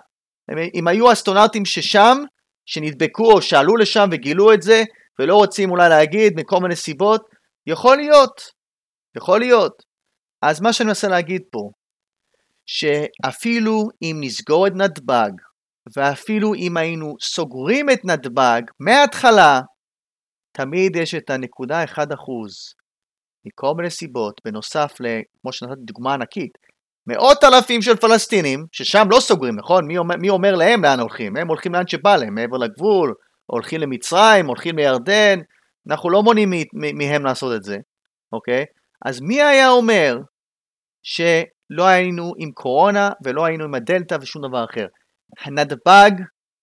אם 0.74 0.88
היו 0.88 1.12
אסטרונאוטים 1.12 1.64
ששם, 1.64 2.18
שנדבקו 2.66 3.32
או 3.32 3.42
שעלו 3.42 3.76
לשם 3.76 4.08
וגילו 4.12 4.52
את 4.52 4.62
זה, 4.62 4.82
ולא 5.18 5.36
רוצים 5.36 5.70
אולי 5.70 5.88
להגיד 5.88 6.32
מכל 6.36 6.58
מיני 6.60 6.76
סיבות, 6.76 7.22
יכול 7.66 7.96
להיות. 7.96 8.40
יכול 9.16 9.40
להיות. 9.40 9.72
אז 10.42 10.60
מה 10.60 10.72
שאני 10.72 10.86
מנסה 10.86 11.08
להגיד 11.08 11.42
פה, 11.52 11.70
שאפילו 12.66 13.88
אם 14.02 14.16
נסגור 14.20 14.66
את 14.66 14.72
נתב"ג, 14.74 15.30
ואפילו 15.96 16.54
אם 16.54 16.76
היינו 16.76 17.14
סוגרים 17.22 17.90
את 17.90 18.04
נתב"ג 18.04 18.62
מההתחלה, 18.80 19.60
תמיד 20.56 20.96
יש 20.96 21.14
את 21.14 21.30
הנקודה 21.30 21.84
1% 21.84 21.98
מכל 23.46 23.72
מיני 23.76 23.90
סיבות, 23.90 24.40
בנוסף 24.44 24.94
ל... 25.00 25.06
כמו 25.42 25.52
שנתתי 25.52 25.80
דוגמה 25.80 26.14
ענקית, 26.14 26.58
מאות 27.06 27.44
אלפים 27.44 27.82
של 27.82 27.96
פלסטינים, 27.96 28.66
ששם 28.72 29.06
לא 29.10 29.20
סוגרים, 29.20 29.56
נכון? 29.56 29.86
מי 29.86 29.98
אומר, 29.98 30.16
מי 30.16 30.28
אומר 30.28 30.54
להם 30.54 30.84
לאן 30.84 31.00
הולכים? 31.00 31.36
הם 31.36 31.48
הולכים 31.48 31.74
לאן 31.74 31.86
שבא 31.86 32.16
להם, 32.16 32.34
מעבר 32.34 32.56
לגבול, 32.56 33.14
הולכים 33.46 33.80
למצרים, 33.80 34.46
הולכים 34.46 34.76
לירדן, 34.76 35.38
אנחנו 35.88 36.10
לא 36.10 36.22
מונעים 36.22 36.50
מהם 36.72 37.24
לעשות 37.24 37.56
את 37.56 37.64
זה, 37.64 37.76
אוקיי? 38.32 38.64
אז 39.04 39.20
מי 39.20 39.42
היה 39.42 39.70
אומר 39.70 40.18
שלא 41.02 41.84
היינו 41.86 42.32
עם 42.38 42.50
קורונה 42.50 43.10
ולא 43.24 43.44
היינו 43.44 43.64
עם 43.64 43.74
הדלתא 43.74 44.16
ושום 44.20 44.48
דבר 44.48 44.64
אחר? 44.64 44.86
הנדב"ג 45.44 46.10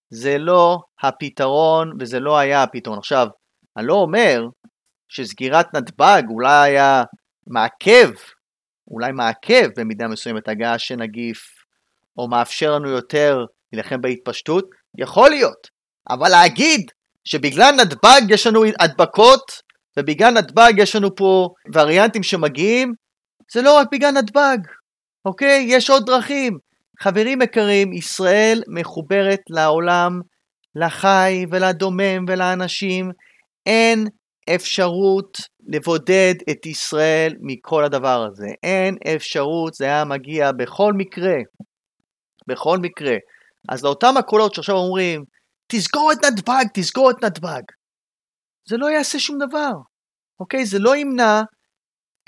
זה 0.09 0.37
לא 0.37 0.77
הפתרון 1.03 1.91
וזה 1.99 2.19
לא 2.19 2.37
היה 2.37 2.63
הפתרון. 2.63 2.97
עכשיו, 2.97 3.27
אני 3.77 3.87
לא 3.87 3.93
אומר 3.93 4.41
שסגירת 5.09 5.75
נתב"ג 5.75 6.23
אולי 6.29 6.69
היה 6.69 7.03
מעכב, 7.47 8.09
אולי 8.87 9.11
מעכב 9.11 9.69
במידה 9.77 10.07
מסוימת 10.07 10.47
הגעה 10.47 10.79
של 10.79 10.95
נגיף, 10.95 11.37
או 12.17 12.29
מאפשר 12.29 12.71
לנו 12.71 12.89
יותר 12.89 13.45
להילחם 13.73 14.01
בהתפשטות, 14.01 14.65
יכול 14.97 15.29
להיות. 15.29 15.67
אבל 16.09 16.29
להגיד 16.29 16.91
שבגלל 17.25 17.75
נתב"ג 17.75 18.21
יש 18.29 18.47
לנו 18.47 18.63
הדבקות, 18.79 19.51
ובגלל 19.97 20.33
נתב"ג 20.33 20.73
יש 20.77 20.95
לנו 20.95 21.15
פה 21.15 21.49
וריאנטים 21.73 22.23
שמגיעים, 22.23 22.93
זה 23.53 23.61
לא 23.61 23.77
רק 23.77 23.87
בגלל 23.91 24.11
נתב"ג, 24.11 24.57
אוקיי? 25.25 25.65
יש 25.67 25.89
עוד 25.89 26.05
דרכים. 26.05 26.57
חברים 26.99 27.41
יקרים, 27.41 27.93
ישראל 27.93 28.63
מחוברת 28.67 29.39
לעולם, 29.49 30.21
לחי 30.75 31.45
ולדומם 31.51 32.25
ולאנשים. 32.27 33.11
אין 33.65 34.07
אפשרות 34.55 35.37
לבודד 35.67 36.33
את 36.49 36.65
ישראל 36.65 37.33
מכל 37.41 37.83
הדבר 37.83 38.25
הזה. 38.31 38.47
אין 38.63 38.95
אפשרות, 39.15 39.73
זה 39.73 39.85
היה 39.85 40.05
מגיע 40.05 40.51
בכל 40.51 40.93
מקרה. 40.93 41.35
בכל 42.47 42.77
מקרה. 42.81 43.15
אז 43.69 43.83
לאותם 43.83 44.17
הקולות 44.17 44.53
שעכשיו 44.53 44.75
אומרים, 44.75 45.23
תסגור 45.67 46.11
את 46.11 46.25
נתב"ג, 46.25 46.65
תסגור 46.73 47.11
את 47.11 47.23
נתב"ג. 47.23 47.61
זה 48.69 48.77
לא 48.77 48.89
יעשה 48.89 49.19
שום 49.19 49.37
דבר, 49.47 49.71
אוקיי? 50.39 50.65
זה 50.65 50.79
לא 50.79 50.95
ימנע 50.95 51.41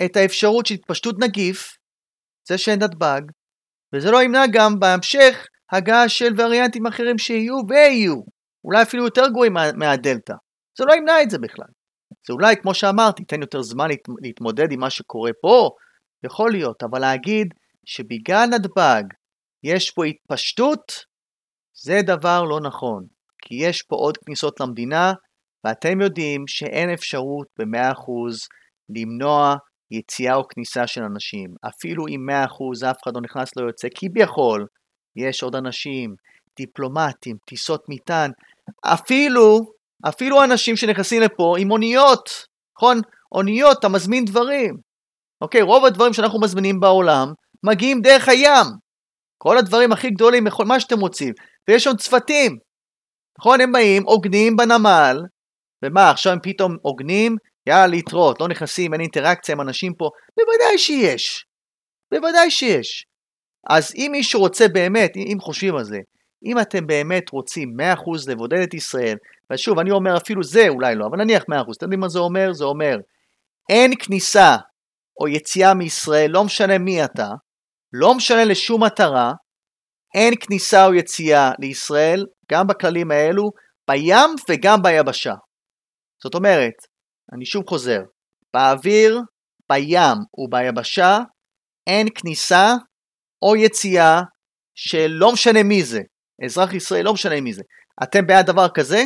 את 0.04 0.16
האפשרות 0.16 0.66
של 0.66 0.74
התפשטות 0.74 1.14
נגיף, 1.20 1.76
זה 2.48 2.58
שאין 2.58 2.82
נתב"ג, 2.82 3.20
וזה 3.94 4.10
לא 4.10 4.22
ימנע 4.22 4.44
גם 4.52 4.78
בהמשך 4.80 5.46
הגעה 5.72 6.08
של 6.08 6.32
וריאנטים 6.38 6.86
אחרים 6.86 7.18
שיהיו 7.18 7.56
ויהיו, 7.68 8.14
אולי 8.64 8.82
אפילו 8.82 9.04
יותר 9.04 9.28
גרועים 9.28 9.52
מה, 9.52 9.72
מהדלתא. 9.72 10.34
זה 10.78 10.84
לא 10.84 10.94
ימנע 10.94 11.22
את 11.22 11.30
זה 11.30 11.38
בכלל. 11.38 11.66
זה 12.26 12.32
אולי, 12.32 12.56
כמו 12.56 12.74
שאמרתי, 12.74 13.22
ייתן 13.22 13.40
יותר 13.40 13.62
זמן 13.62 13.88
להת, 13.88 14.00
להתמודד 14.22 14.72
עם 14.72 14.80
מה 14.80 14.90
שקורה 14.90 15.30
פה, 15.42 15.70
יכול 16.24 16.50
להיות, 16.50 16.82
אבל 16.82 16.98
להגיד 16.98 17.54
שבגלל 17.86 18.46
נתב"ג 18.46 19.02
יש 19.64 19.90
פה 19.90 20.04
התפשטות, 20.04 20.92
זה 21.82 22.00
דבר 22.06 22.42
לא 22.42 22.60
נכון. 22.60 23.06
כי 23.42 23.54
יש 23.54 23.82
פה 23.82 23.96
עוד 23.96 24.16
כניסות 24.16 24.60
למדינה, 24.60 25.12
ואתם 25.64 26.00
יודעים 26.00 26.44
שאין 26.46 26.90
אפשרות 26.90 27.46
ב-100% 27.58 28.10
למנוע 28.96 29.56
יציאה 29.90 30.34
או 30.34 30.48
כניסה 30.48 30.86
של 30.86 31.02
אנשים. 31.02 31.54
אפילו 31.68 32.06
אם 32.08 32.26
100% 32.84 32.90
אף 32.90 32.96
אחד 33.04 33.14
לא 33.14 33.20
נכנס 33.20 33.56
לא 33.56 33.66
יוצא, 33.66 33.88
כביכול 33.94 34.66
יש 35.16 35.42
עוד 35.42 35.56
אנשים, 35.56 36.14
דיפלומטים, 36.56 37.36
טיסות 37.46 37.84
מטען, 37.88 38.30
אפילו, 38.84 39.60
אפילו 40.08 40.44
אנשים 40.44 40.76
שנכנסים 40.76 41.22
לפה 41.22 41.54
עם 41.58 41.70
אוניות, 41.70 42.46
נכון? 42.78 43.00
אוניות, 43.32 43.78
אתה 43.78 43.88
מזמין 43.88 44.24
דברים. 44.24 44.76
אוקיי, 45.40 45.62
רוב 45.62 45.84
הדברים 45.84 46.12
שאנחנו 46.12 46.40
מזמינים 46.40 46.80
בעולם 46.80 47.32
מגיעים 47.64 48.00
דרך 48.00 48.28
הים. 48.28 48.66
כל 49.38 49.58
הדברים 49.58 49.92
הכי 49.92 50.10
גדולים, 50.10 50.44
מה 50.66 50.80
שאתם 50.80 51.00
רוצים. 51.00 51.34
ויש 51.68 51.84
שם 51.84 51.96
צוותים, 51.96 52.58
נכון? 53.38 53.60
הם 53.60 53.72
באים, 53.72 54.02
עוגנים 54.02 54.56
בנמל, 54.56 55.16
ומה, 55.84 56.10
עכשיו 56.10 56.32
הם 56.32 56.38
פתאום 56.42 56.76
עוגנים? 56.82 57.36
יאללה, 57.68 57.86
להתראות, 57.86 58.40
לא 58.40 58.48
נכנסים, 58.48 58.92
אין 58.92 59.00
אינטראקציה 59.00 59.54
עם 59.54 59.60
אנשים 59.60 59.92
פה. 59.98 60.10
בוודאי 60.36 60.78
שיש. 60.78 61.44
בוודאי 62.14 62.50
שיש. 62.50 63.06
אז 63.70 63.92
אם 63.96 64.08
מישהו 64.12 64.40
רוצה 64.40 64.68
באמת, 64.68 65.16
אם 65.16 65.36
חושבים 65.40 65.76
על 65.76 65.84
זה, 65.84 65.98
אם 66.44 66.58
אתם 66.58 66.86
באמת 66.86 67.30
רוצים 67.30 67.76
100% 67.80 68.30
לבודד 68.30 68.58
את 68.58 68.74
ישראל, 68.74 69.16
ושוב, 69.52 69.78
אני 69.78 69.90
אומר 69.90 70.16
אפילו 70.16 70.42
זה 70.42 70.68
אולי 70.68 70.94
לא, 70.94 71.06
אבל 71.06 71.18
נניח 71.18 71.42
100%, 71.42 71.46
אתם 71.46 71.70
יודעים 71.82 72.00
מה 72.00 72.08
זה 72.08 72.18
אומר? 72.18 72.52
זה 72.52 72.64
אומר, 72.64 72.96
אין 73.68 73.92
כניסה 73.98 74.56
או 75.20 75.28
יציאה 75.28 75.74
מישראל, 75.74 76.30
לא 76.30 76.44
משנה 76.44 76.78
מי 76.78 77.04
אתה, 77.04 77.28
לא 77.92 78.14
משנה 78.14 78.44
לשום 78.44 78.84
מטרה, 78.84 79.32
אין 80.14 80.34
כניסה 80.40 80.86
או 80.86 80.94
יציאה 80.94 81.50
לישראל, 81.58 82.26
גם 82.50 82.66
בכללים 82.66 83.10
האלו, 83.10 83.50
בים 83.90 84.30
וגם 84.50 84.82
ביבשה. 84.82 85.34
זאת 86.22 86.34
אומרת, 86.34 86.74
אני 87.32 87.46
שוב 87.46 87.64
חוזר, 87.68 88.00
באוויר, 88.54 89.20
בים 89.72 90.16
וביבשה 90.38 91.18
אין 91.86 92.06
כניסה 92.14 92.74
או 93.42 93.56
יציאה 93.56 94.20
שלא 94.74 95.32
משנה 95.32 95.62
מי 95.62 95.82
זה, 95.82 96.00
אזרח 96.44 96.74
ישראל 96.74 97.04
לא 97.04 97.12
משנה 97.12 97.40
מי 97.40 97.52
זה. 97.52 97.62
אתם 98.02 98.26
בעד 98.26 98.46
דבר 98.46 98.68
כזה? 98.68 99.02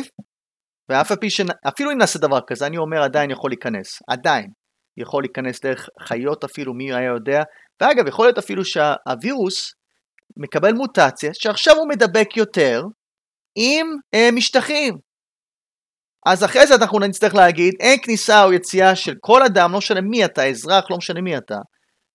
ואף 0.89 1.11
על 1.11 1.17
פי 1.17 1.29
שאפילו 1.29 1.91
אם 1.91 1.97
נעשה 1.97 2.19
דבר 2.19 2.39
כזה, 2.47 2.67
אני 2.67 2.77
אומר 2.77 3.03
עדיין 3.03 3.31
יכול 3.31 3.51
להיכנס, 3.51 3.99
עדיין 4.07 4.47
יכול 4.97 5.23
להיכנס 5.23 5.61
דרך 5.61 5.89
חיות 6.01 6.43
אפילו, 6.43 6.73
מי 6.73 6.93
היה 6.93 7.09
יודע, 7.09 7.43
ואגב, 7.81 8.07
יכול 8.07 8.25
להיות 8.25 8.37
אפילו 8.37 8.65
שהווירוס 8.65 9.73
מקבל 10.37 10.73
מוטציה, 10.73 11.31
שעכשיו 11.33 11.75
הוא 11.75 11.89
מדבק 11.89 12.37
יותר 12.37 12.83
עם 13.55 13.87
אה, 14.13 14.29
משטחים. 14.31 14.97
אז 16.25 16.43
אחרי 16.43 16.67
זה 16.67 16.75
אנחנו 16.75 16.99
נצטרך 16.99 17.35
להגיד, 17.35 17.73
אין 17.79 17.99
כניסה 18.03 18.43
או 18.43 18.53
יציאה 18.53 18.95
של 18.95 19.13
כל 19.19 19.43
אדם, 19.43 19.71
לא 19.71 19.77
משנה 19.77 20.01
מי 20.01 20.25
אתה, 20.25 20.49
אזרח, 20.49 20.91
לא 20.91 20.97
משנה 20.97 21.21
מי 21.21 21.37
אתה, 21.37 21.57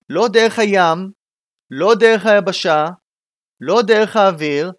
לא 0.09 0.29
דרך 0.33 0.59
הים, 0.59 0.99
לא 1.71 1.95
דרך 1.95 2.27
היבשה, 2.27 2.85
לא 3.61 3.83
דרך 3.83 4.17
האוויר, 4.17 4.71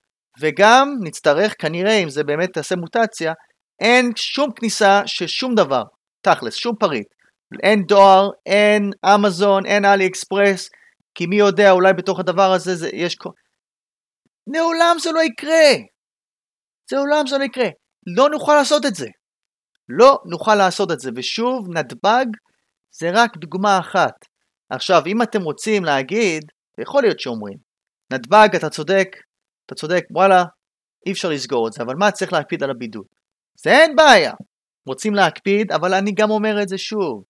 וגם 0.42 0.96
נצטרך 1.04 1.54
כנראה, 1.60 1.94
אם 2.04 2.10
זה 2.10 2.24
באמת 2.24 2.54
תעשה 2.54 2.76
מוטציה, 2.76 3.34
אין 3.80 4.12
שום 4.16 4.52
כניסה 4.56 5.02
של 5.06 5.28
שום 5.28 5.56
דבר, 5.56 5.84
תכלס, 6.22 6.56
שום 6.56 6.76
פריט. 6.76 7.08
אין 7.64 7.84
דואר, 7.84 8.30
אין 8.46 8.92
אמזון, 9.06 9.66
אין 9.66 9.86
אלי 9.86 10.08
אקספרס, 10.08 10.70
כי 11.16 11.26
מי 11.26 11.36
יודע, 11.36 11.72
אולי 11.72 11.94
בתוך 11.94 12.20
הדבר 12.20 12.52
הזה 12.52 12.76
זה, 12.76 12.90
יש... 12.94 13.18
לעולם 14.54 14.96
זה 15.00 15.12
לא 15.12 15.24
יקרה. 15.24 15.72
לעולם 16.92 17.28
זה 17.28 17.38
לא 17.38 17.44
יקרה. 17.44 17.70
לא 18.18 18.30
נוכל 18.30 18.56
לעשות 18.56 18.86
את 18.86 18.96
זה. 18.96 19.08
לא 19.90 20.20
נוכל 20.26 20.56
לעשות 20.56 20.92
את 20.92 21.00
זה. 21.00 21.10
ושוב, 21.16 21.70
נתב"ג 21.70 22.26
זה 22.92 23.10
רק 23.14 23.38
דוגמה 23.38 23.80
אחת. 23.80 24.26
עכשיו, 24.70 25.02
אם 25.08 25.22
אתם 25.22 25.42
רוצים 25.42 25.86
להגיד, 25.86 26.44
יכול 26.82 27.04
להיות 27.04 27.20
שאומרים, 27.20 27.58
נתב"ג, 28.14 28.56
אתה 28.56 28.70
צודק, 28.70 29.08
אתה 29.66 29.76
צודק, 29.76 30.04
וואלה, 30.12 30.44
אי 31.06 31.12
אפשר 31.12 31.30
לסגור 31.30 31.68
את 31.68 31.74
זה, 31.74 31.84
אבל 31.84 31.96
מה 31.96 32.12
צריך 32.12 32.34
להקפיד 32.34 32.64
על 32.64 32.70
הבידוד? 32.70 33.06
זה 33.64 33.72
אין 33.72 33.96
בעיה. 33.96 34.34
רוצים 34.88 35.16
להקפיד, 35.16 35.72
אבל 35.72 35.94
אני 35.94 36.12
גם 36.12 36.32
אומר 36.32 36.62
את 36.62 36.70
זה 36.70 36.78
שוב, 36.78 37.24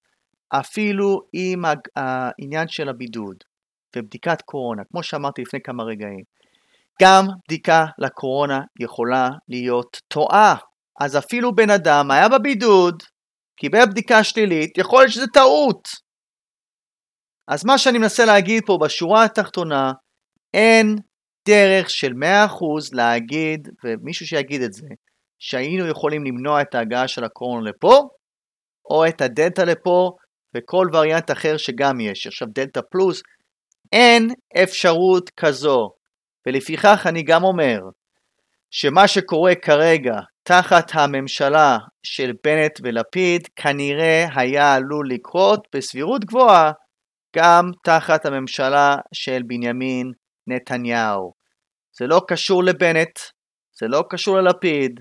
אפילו 0.50 1.22
עם 1.34 1.64
העניין 1.96 2.68
של 2.68 2.90
הבידוד 2.90 3.36
ובדיקת 3.96 4.42
קורונה, 4.42 4.84
כמו 4.92 5.04
שאמרתי 5.04 5.42
לפני 5.42 5.60
כמה 5.62 5.84
רגעים, 5.84 6.24
גם 7.02 7.26
בדיקה 7.48 7.86
לקורונה 7.98 8.62
יכולה 8.80 9.30
להיות 9.50 10.02
טועה. 10.08 10.56
אז 11.00 11.18
אפילו 11.18 11.56
בן 11.56 11.70
אדם 11.70 12.12
היה 12.12 12.30
בבידוד, 12.30 13.04
קיבל 13.56 13.86
בדיקה 13.86 14.24
שלילית, 14.24 14.78
יכול 14.78 15.02
להיות 15.02 15.12
שזה 15.12 15.28
טעות. 15.34 15.88
אז 17.48 17.66
מה 17.66 17.78
שאני 17.78 17.98
מנסה 17.98 18.26
להגיד 18.26 18.64
פה 18.66 18.78
בשורה 18.82 19.24
התחתונה, 19.24 19.94
אין 20.54 20.96
דרך 21.48 21.90
של 21.90 22.12
100% 22.12 22.26
להגיד, 22.94 23.70
ומישהו 23.84 24.28
שיגיד 24.28 24.62
את 24.62 24.74
זה, 24.74 24.88
שהיינו 25.40 25.88
יכולים 25.88 26.24
למנוע 26.24 26.62
את 26.62 26.76
ההגעה 26.76 27.08
של 27.08 27.24
הקורונה 27.24 27.70
לפה, 27.70 28.02
או 28.90 29.08
את 29.08 29.22
הדלתא 29.22 29.62
לפה, 29.62 30.12
וכל 30.56 30.88
וריאנט 30.94 31.32
אחר 31.32 31.58
שגם 31.58 32.00
יש. 32.00 32.28
עכשיו 32.28 32.48
דלתא 32.52 32.82
פלוס, 32.92 33.22
אין 33.92 34.30
אפשרות 34.64 35.30
כזו. 35.30 35.90
ולפיכך 36.48 37.06
אני 37.10 37.24
גם 37.24 37.44
אומר, 37.44 37.80
שמה 38.72 39.08
שקורה 39.08 39.56
כרגע 39.56 40.16
תחת 40.44 40.92
הממשלה 40.94 41.78
של 42.04 42.32
בנט 42.44 42.80
ולפיד, 42.84 43.48
כנראה 43.56 44.26
היה 44.36 44.74
עלול 44.74 45.10
לקרות 45.10 45.68
בסבירות 45.76 46.26
גבוהה 46.26 46.72
גם 47.36 47.72
תחת 47.84 48.26
הממשלה 48.26 48.96
של 49.14 49.42
בנימין 49.48 50.12
נתניהו. 50.48 51.34
זה 51.98 52.08
לא 52.08 52.22
קשור 52.28 52.64
לבנט, 52.64 53.20
זה 53.80 53.88
לא 53.88 54.04
קשור 54.10 54.38
ללפיד, 54.38 55.00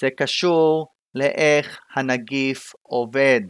זה 0.00 0.08
קשור 0.16 0.86
לאיך 1.14 1.78
הנגיף 1.96 2.72
עובד. 2.82 3.40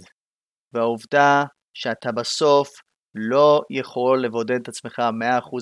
והעובדה 0.72 1.44
שאתה 1.74 2.12
בסוף 2.12 2.68
לא 3.14 3.60
יכול 3.70 4.24
לבודד 4.24 4.60
את 4.62 4.68
עצמך 4.68 4.98
100% 4.98 5.02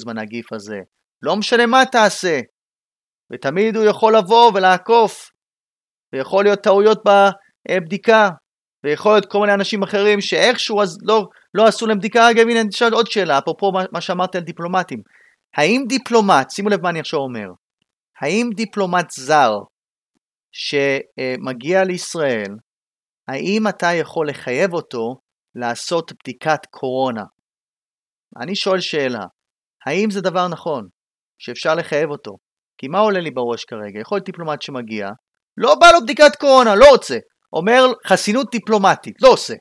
מהנגיף 0.07 0.53
הזה. 0.53 0.81
לא 1.23 1.37
משנה 1.37 1.67
מה 1.67 1.87
תעשה, 1.93 2.41
ותמיד 3.33 3.77
הוא 3.77 3.85
יכול 3.85 4.17
לבוא 4.17 4.53
ולעקוף, 4.55 5.31
ויכול 6.13 6.45
להיות 6.45 6.61
טעויות 6.61 7.03
בבדיקה, 7.69 8.29
ויכול 8.85 9.13
להיות 9.13 9.27
כל 9.27 9.41
מיני 9.41 9.55
אנשים 9.55 9.83
אחרים 9.83 10.21
שאיכשהו 10.21 10.83
אז 10.83 10.99
לא, 11.03 11.29
לא 11.55 11.67
עשו 11.67 11.87
להם 11.87 11.99
בדיקה. 11.99 12.31
אגב, 12.31 12.49
הנה 12.49 12.63
נשאל 12.63 12.93
עוד 12.93 13.07
שאלה, 13.07 13.39
אפרופו 13.39 13.73
מה 13.93 14.01
שאמרתי 14.01 14.39
על 14.39 14.45
דיפלומטים. 14.45 15.03
האם 15.55 15.85
דיפלומט, 15.89 16.51
שימו 16.51 16.69
לב 16.69 16.81
מה 16.83 16.91
אני 16.91 17.01
עכשיו 17.01 17.21
אומר, 17.21 17.49
האם 18.21 18.51
דיפלומט 18.55 19.11
זר 19.11 19.53
שמגיע 20.53 21.85
לישראל, 21.85 22.53
האם 23.29 23.69
אתה 23.69 23.87
יכול 24.01 24.29
לחייב 24.29 24.73
אותו 24.73 25.15
לעשות 25.55 26.13
בדיקת 26.13 26.67
קורונה? 26.71 27.23
אני 28.43 28.57
שואל 28.57 28.81
שאלה, 28.81 29.25
האם 29.87 30.11
זה 30.11 30.21
דבר 30.21 30.49
נכון 30.49 30.89
שאפשר 31.39 31.75
לחייב 31.75 32.11
אותו? 32.11 32.37
כי 32.79 32.89
מה 32.89 32.99
עולה 32.99 33.21
לי 33.21 33.31
בראש 33.31 33.65
כרגע? 33.65 34.01
יכול 34.01 34.17
להיות 34.17 34.27
דיפלומט 34.27 34.63
שמגיע, 34.63 35.09
לא 35.57 35.75
בא 35.81 35.87
לו 35.93 36.01
בדיקת 36.03 36.37
קורונה, 36.41 36.75
לא 36.75 36.87
רוצה. 36.91 37.19
אומר 37.53 37.83
חסינות 38.07 38.51
דיפלומטית, 38.51 39.23
לא 39.23 39.29
עושה. 39.29 39.55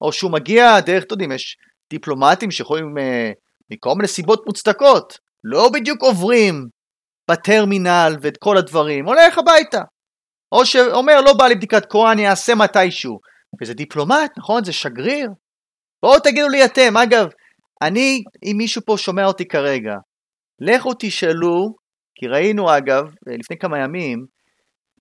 או 0.00 0.12
שהוא 0.12 0.32
מגיע 0.32 0.80
דרך, 0.80 1.04
אתם 1.04 1.12
יודעים, 1.14 1.32
יש 1.32 1.56
דיפלומטים 1.90 2.50
שיכולים 2.50 2.98
אה, 2.98 3.30
מכל 3.72 3.94
מיני 3.96 4.08
סיבות 4.08 4.42
מוצדקות, 4.46 5.18
לא 5.44 5.68
בדיוק 5.68 6.02
עוברים 6.02 6.68
בטרמינל 7.30 8.16
ואת 8.20 8.36
כל 8.36 8.56
הדברים, 8.56 9.06
הולך 9.06 9.38
הביתה. 9.38 9.82
או 10.52 10.66
שאומר, 10.66 11.20
לא 11.20 11.32
בא 11.32 11.46
לי 11.46 11.54
בדיקת 11.54 11.86
קורונה, 11.86 12.12
אני 12.12 12.28
אעשה 12.28 12.54
מתישהו. 12.54 13.18
וזה 13.60 13.74
דיפלומט, 13.74 14.32
נכון? 14.38 14.64
זה 14.64 14.72
שגריר. 14.72 15.30
בואו 16.02 16.20
תגידו 16.20 16.48
לי 16.48 16.64
אתם, 16.64 16.96
אגב, 16.96 17.28
אני, 17.82 18.22
אם 18.42 18.54
מישהו 18.58 18.82
פה 18.86 18.94
שומע 18.98 19.24
אותי 19.24 19.48
כרגע, 19.48 19.94
לכו 20.60 20.92
תשאלו, 20.98 21.74
כי 22.14 22.26
ראינו 22.26 22.76
אגב, 22.76 23.04
לפני 23.38 23.58
כמה 23.58 23.78
ימים, 23.78 24.26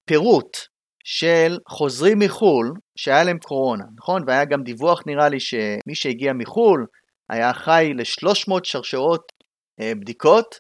פירוט 0.05 0.57
של 1.03 1.57
חוזרים 1.69 2.19
מחו"ל 2.19 2.73
שהיה 2.95 3.23
להם 3.23 3.37
קורונה, 3.37 3.83
נכון? 3.97 4.23
והיה 4.27 4.45
גם 4.45 4.63
דיווח 4.63 5.01
נראה 5.05 5.29
לי 5.29 5.39
שמי 5.39 5.95
שהגיע 5.95 6.33
מחו"ל 6.33 6.85
היה 7.31 7.53
חי 7.53 7.91
ל-300 7.95 8.59
שרשרות 8.63 9.31
אה, 9.79 9.91
בדיקות. 10.01 10.55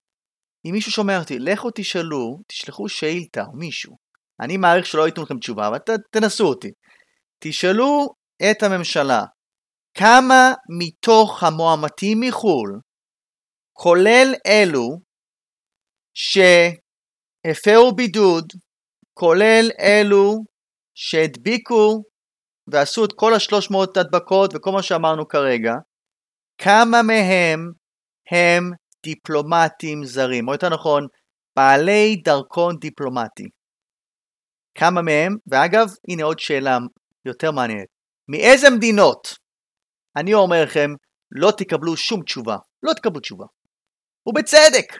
אם 0.65 0.71
מישהו 0.71 0.91
שומע 0.91 1.19
אותי, 1.19 1.39
לכו 1.39 1.69
תשאלו, 1.75 2.41
תשלחו 2.47 2.89
שאילתה 2.89 3.41
או 3.41 3.53
מישהו. 3.57 3.97
אני 4.41 4.57
מעריך 4.57 4.85
שלא 4.85 5.05
ייתנו 5.05 5.23
לכם 5.23 5.39
תשובה, 5.39 5.67
אבל 5.67 5.77
ת, 5.77 5.89
תנסו 6.11 6.43
אותי. 6.47 6.71
תשאלו 7.43 8.07
את 8.51 8.63
הממשלה, 8.63 9.23
כמה 9.97 10.53
מתוך 10.79 11.43
המועמתים 11.43 12.19
מחו"ל, 12.19 12.79
כולל 13.73 14.33
אלו 14.47 14.87
שהפרו 16.13 17.95
בידוד, 17.95 18.45
כולל 19.13 19.69
אלו 19.79 20.35
שהדביקו 20.95 22.03
ועשו 22.71 23.05
את 23.05 23.13
כל 23.15 23.33
השלוש 23.33 23.71
מאות 23.71 23.97
הדבקות 23.97 24.51
וכל 24.55 24.71
מה 24.71 24.83
שאמרנו 24.83 25.27
כרגע, 25.27 25.73
כמה 26.57 27.01
מהם 27.01 27.71
הם 28.31 28.71
דיפלומטים 29.03 30.05
זרים, 30.05 30.47
או 30.47 30.53
יותר 30.53 30.69
נכון, 30.69 31.07
בעלי 31.55 32.15
דרכון 32.23 32.77
דיפלומטי. 32.77 33.49
כמה 34.77 35.01
מהם, 35.01 35.35
ואגב, 35.47 35.87
הנה 36.09 36.23
עוד 36.23 36.39
שאלה 36.39 36.77
יותר 37.25 37.51
מעניינת, 37.51 37.87
מאיזה 38.27 38.69
מדינות? 38.69 39.27
אני 40.17 40.33
אומר 40.33 40.63
לכם, 40.63 40.89
לא 41.31 41.51
תקבלו 41.57 41.97
שום 41.97 42.23
תשובה, 42.23 42.57
לא 42.83 42.93
תקבלו 42.93 43.19
תשובה. 43.19 43.45
ובצדק. 44.27 44.97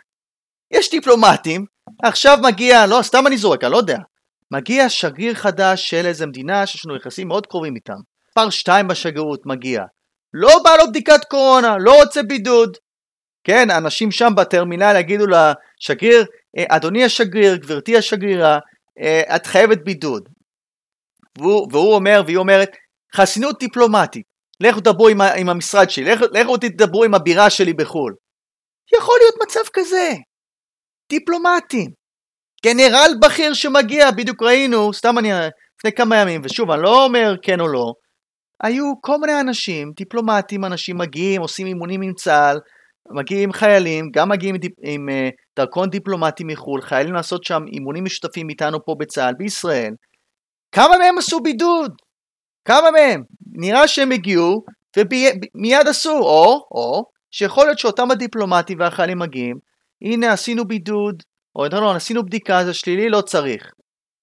יש 0.73 0.91
דיפלומטים, 0.91 1.65
עכשיו 2.03 2.37
מגיע, 2.43 2.85
לא, 2.87 3.01
סתם 3.01 3.27
אני 3.27 3.37
זורק, 3.37 3.63
אני 3.63 3.71
לא 3.71 3.77
יודע, 3.77 3.97
מגיע 4.51 4.89
שגריר 4.89 5.33
חדש 5.33 5.89
של 5.89 6.05
איזה 6.05 6.25
מדינה 6.25 6.67
שיש 6.67 6.85
לנו 6.85 6.95
יחסים 6.95 7.27
מאוד 7.27 7.47
קרובים 7.47 7.75
איתם. 7.75 7.97
פר 8.35 8.49
שתיים 8.49 8.87
בשגרירות 8.87 9.45
מגיע. 9.45 9.81
לא 10.33 10.59
בא 10.63 10.75
לו 10.75 10.87
בדיקת 10.89 11.25
קורונה, 11.29 11.77
לא 11.79 12.01
רוצה 12.01 12.23
בידוד. 12.23 12.77
כן, 13.43 13.69
אנשים 13.69 14.11
שם 14.11 14.33
בטרמינל 14.37 14.95
יגידו 14.99 15.25
לשגריר, 15.27 16.25
אה, 16.57 16.63
אדוני 16.69 17.03
השגריר, 17.03 17.55
גברתי 17.55 17.97
השגרירה, 17.97 18.59
אה, 19.01 19.35
את 19.35 19.45
חייבת 19.45 19.77
בידוד. 19.83 20.29
והוא, 21.37 21.67
והוא 21.71 21.95
אומר, 21.95 22.21
והיא 22.25 22.37
אומרת, 22.37 22.69
חסינות 23.15 23.59
דיפלומטית. 23.59 24.25
לכו 24.59 24.79
תדברו 24.79 25.07
עם, 25.07 25.21
עם 25.21 25.49
המשרד 25.49 25.89
שלי, 25.89 26.15
לכו, 26.31 26.57
תדברו 26.57 27.03
עם 27.03 27.13
הבירה 27.13 27.49
שלי 27.49 27.73
בחו"ל. 27.73 28.15
יכול 28.97 29.15
להיות 29.21 29.35
מצב 29.43 29.69
כזה. 29.73 30.11
דיפלומטים. 31.09 31.91
גנרל 32.65 33.11
בכיר 33.21 33.53
שמגיע, 33.53 34.11
בדיוק 34.11 34.43
ראינו, 34.43 34.93
סתם 34.93 35.17
אני, 35.17 35.29
לפני 35.77 35.91
כמה 35.91 36.17
ימים, 36.17 36.41
ושוב, 36.43 36.71
אני 36.71 36.81
לא 36.81 37.05
אומר 37.05 37.35
כן 37.41 37.59
או 37.59 37.67
לא, 37.67 37.93
היו 38.63 38.93
כל 39.01 39.17
מיני 39.17 39.39
אנשים, 39.41 39.91
דיפלומטים, 39.95 40.65
אנשים 40.65 40.97
מגיעים, 40.97 41.41
עושים 41.41 41.67
אימונים 41.67 42.01
עם 42.01 42.13
צה"ל, 42.13 42.59
מגיעים 43.11 43.51
חיילים, 43.51 44.09
גם 44.13 44.29
מגיעים 44.29 44.55
עם, 44.55 44.61
עם 44.81 45.09
uh, 45.09 45.31
דרכון 45.59 45.89
דיפלומטי 45.89 46.43
מחו"ל, 46.43 46.81
חיילים 46.81 47.13
לעשות 47.13 47.43
שם 47.43 47.61
אימונים 47.73 48.03
משותפים 48.03 48.49
איתנו 48.49 48.85
פה 48.85 48.95
בצה"ל, 48.99 49.33
בישראל. 49.37 49.93
כמה 50.71 50.97
מהם 50.97 51.17
עשו 51.17 51.39
בידוד? 51.39 51.91
כמה 52.65 52.91
מהם? 52.91 53.23
נראה 53.51 53.87
שהם 53.87 54.11
הגיעו 54.11 54.63
ומיד 54.97 55.87
עשו, 55.87 56.17
או, 56.19 56.67
או, 56.71 57.05
שיכול 57.31 57.65
להיות 57.65 57.79
שאותם 57.79 58.11
הדיפלומטים 58.11 58.79
והחיילים 58.79 59.19
מגיעים, 59.19 59.57
הנה 60.01 60.33
עשינו 60.33 60.65
בידוד, 60.65 61.23
או 61.55 61.63
יותר 61.63 61.81
נכון 61.81 61.95
עשינו 61.95 62.25
בדיקה, 62.25 62.65
זה 62.65 62.73
שלילי, 62.73 63.09
לא 63.09 63.21
צריך. 63.21 63.71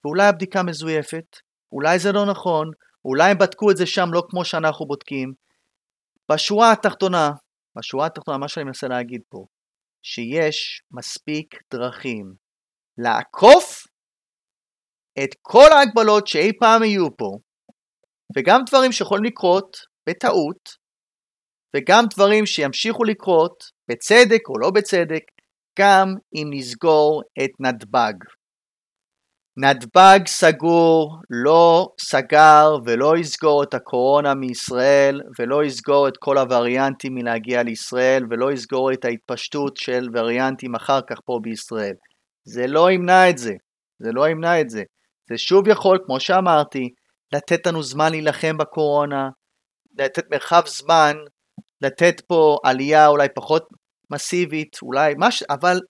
ואולי 0.05 0.27
הבדיקה 0.27 0.63
מזויפת, 0.63 1.37
אולי 1.73 1.99
זה 1.99 2.13
לא 2.13 2.27
נכון, 2.27 2.71
אולי 3.05 3.31
הם 3.31 3.39
בדקו 3.39 3.71
את 3.71 3.77
זה 3.77 3.87
שם 3.87 4.09
לא 4.13 4.23
כמו 4.31 4.45
שאנחנו 4.45 4.87
בודקים. 4.87 5.33
בשורה 6.33 6.73
התחתונה, 6.73 7.31
בשורה 7.79 8.07
התחתונה, 8.07 8.39
מה 8.39 8.49
שאני 8.49 8.65
מנסה 8.65 8.89
להגיד 8.89 9.21
פה, 9.29 9.47
שיש 10.03 10.83
מספיק 10.91 11.55
דרכים 11.75 12.35
לעקוף 12.99 13.87
את 15.25 15.31
כל 15.43 15.73
ההגבלות 15.73 16.27
שאי 16.27 16.53
פעם 16.61 16.83
יהיו 16.83 17.17
פה, 17.17 17.39
וגם 18.37 18.61
דברים 18.69 18.93
שיכולים 18.93 19.25
לקרות 19.25 19.77
בטעות, 20.09 20.69
וגם 21.77 22.05
דברים 22.15 22.47
שימשיכו 22.47 23.05
לקרות 23.05 23.65
בצדק 23.91 24.49
או 24.49 24.59
לא 24.59 24.71
בצדק, 24.71 25.23
גם 25.79 26.07
אם 26.35 26.47
נסגור 26.51 27.23
את 27.45 27.51
נתב"ג. 27.61 28.38
נתב"ג 29.61 30.27
סגור, 30.27 31.17
לא 31.31 31.89
סגר 32.01 32.77
ולא 32.85 33.17
יסגור 33.17 33.63
את 33.63 33.75
הקורונה 33.75 34.35
מישראל 34.35 35.21
ולא 35.39 35.65
יסגור 35.65 36.09
את 36.09 36.17
כל 36.17 36.39
הווריאנטים 36.39 37.15
מלהגיע 37.15 37.63
לישראל 37.63 38.25
ולא 38.31 38.53
יסגור 38.53 38.93
את 38.93 39.05
ההתפשטות 39.05 39.77
של 39.77 40.09
וריאנטים 40.15 40.75
אחר 40.75 41.01
כך 41.11 41.17
פה 41.25 41.39
בישראל. 41.43 41.95
זה 42.45 42.67
לא 42.67 42.91
ימנע 42.91 43.31
את 43.31 43.39
זה, 43.39 43.53
זה 43.99 44.11
לא 44.13 44.29
ימנע 44.29 44.61
את 44.61 44.71
זה. 44.71 44.83
זה 45.29 45.39
שוב 45.39 45.69
יכול, 45.69 45.99
כמו 46.07 46.21
שאמרתי, 46.21 46.89
לתת 47.33 47.67
לנו 47.67 47.83
זמן 47.83 48.11
להילחם 48.11 48.59
בקורונה, 48.59 49.29
לתת 49.99 50.25
מרחב 50.31 50.63
זמן, 50.67 51.17
לתת 51.81 52.21
פה 52.21 52.59
עלייה 52.65 53.07
אולי 53.07 53.29
פחות 53.35 53.69
מסיבית, 54.11 54.77
אולי 54.83 55.15
משהו, 55.19 55.47
אבל 55.51 55.81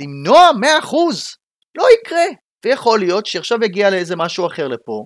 למנוע 0.00 0.50
100% 0.82 0.94
לא 1.78 1.86
יקרה. 2.00 2.45
ויכול 2.66 2.98
להיות 2.98 3.26
שעכשיו 3.26 3.64
יגיע 3.64 3.90
לאיזה 3.90 4.16
משהו 4.16 4.46
אחר 4.46 4.68
לפה, 4.68 5.04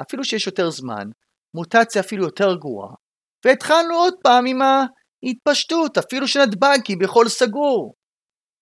אפילו 0.00 0.24
שיש 0.24 0.46
יותר 0.46 0.70
זמן, 0.70 1.04
מוטציה 1.54 2.02
אפילו 2.02 2.24
יותר 2.24 2.54
גרועה, 2.54 2.94
והתחלנו 3.44 3.94
עוד 3.94 4.14
פעם 4.22 4.46
עם 4.46 4.58
ההתפשטות, 4.62 5.98
אפילו 5.98 6.28
שנתב"ג 6.28 6.78
כביכול 6.84 7.28
סגור. 7.28 7.94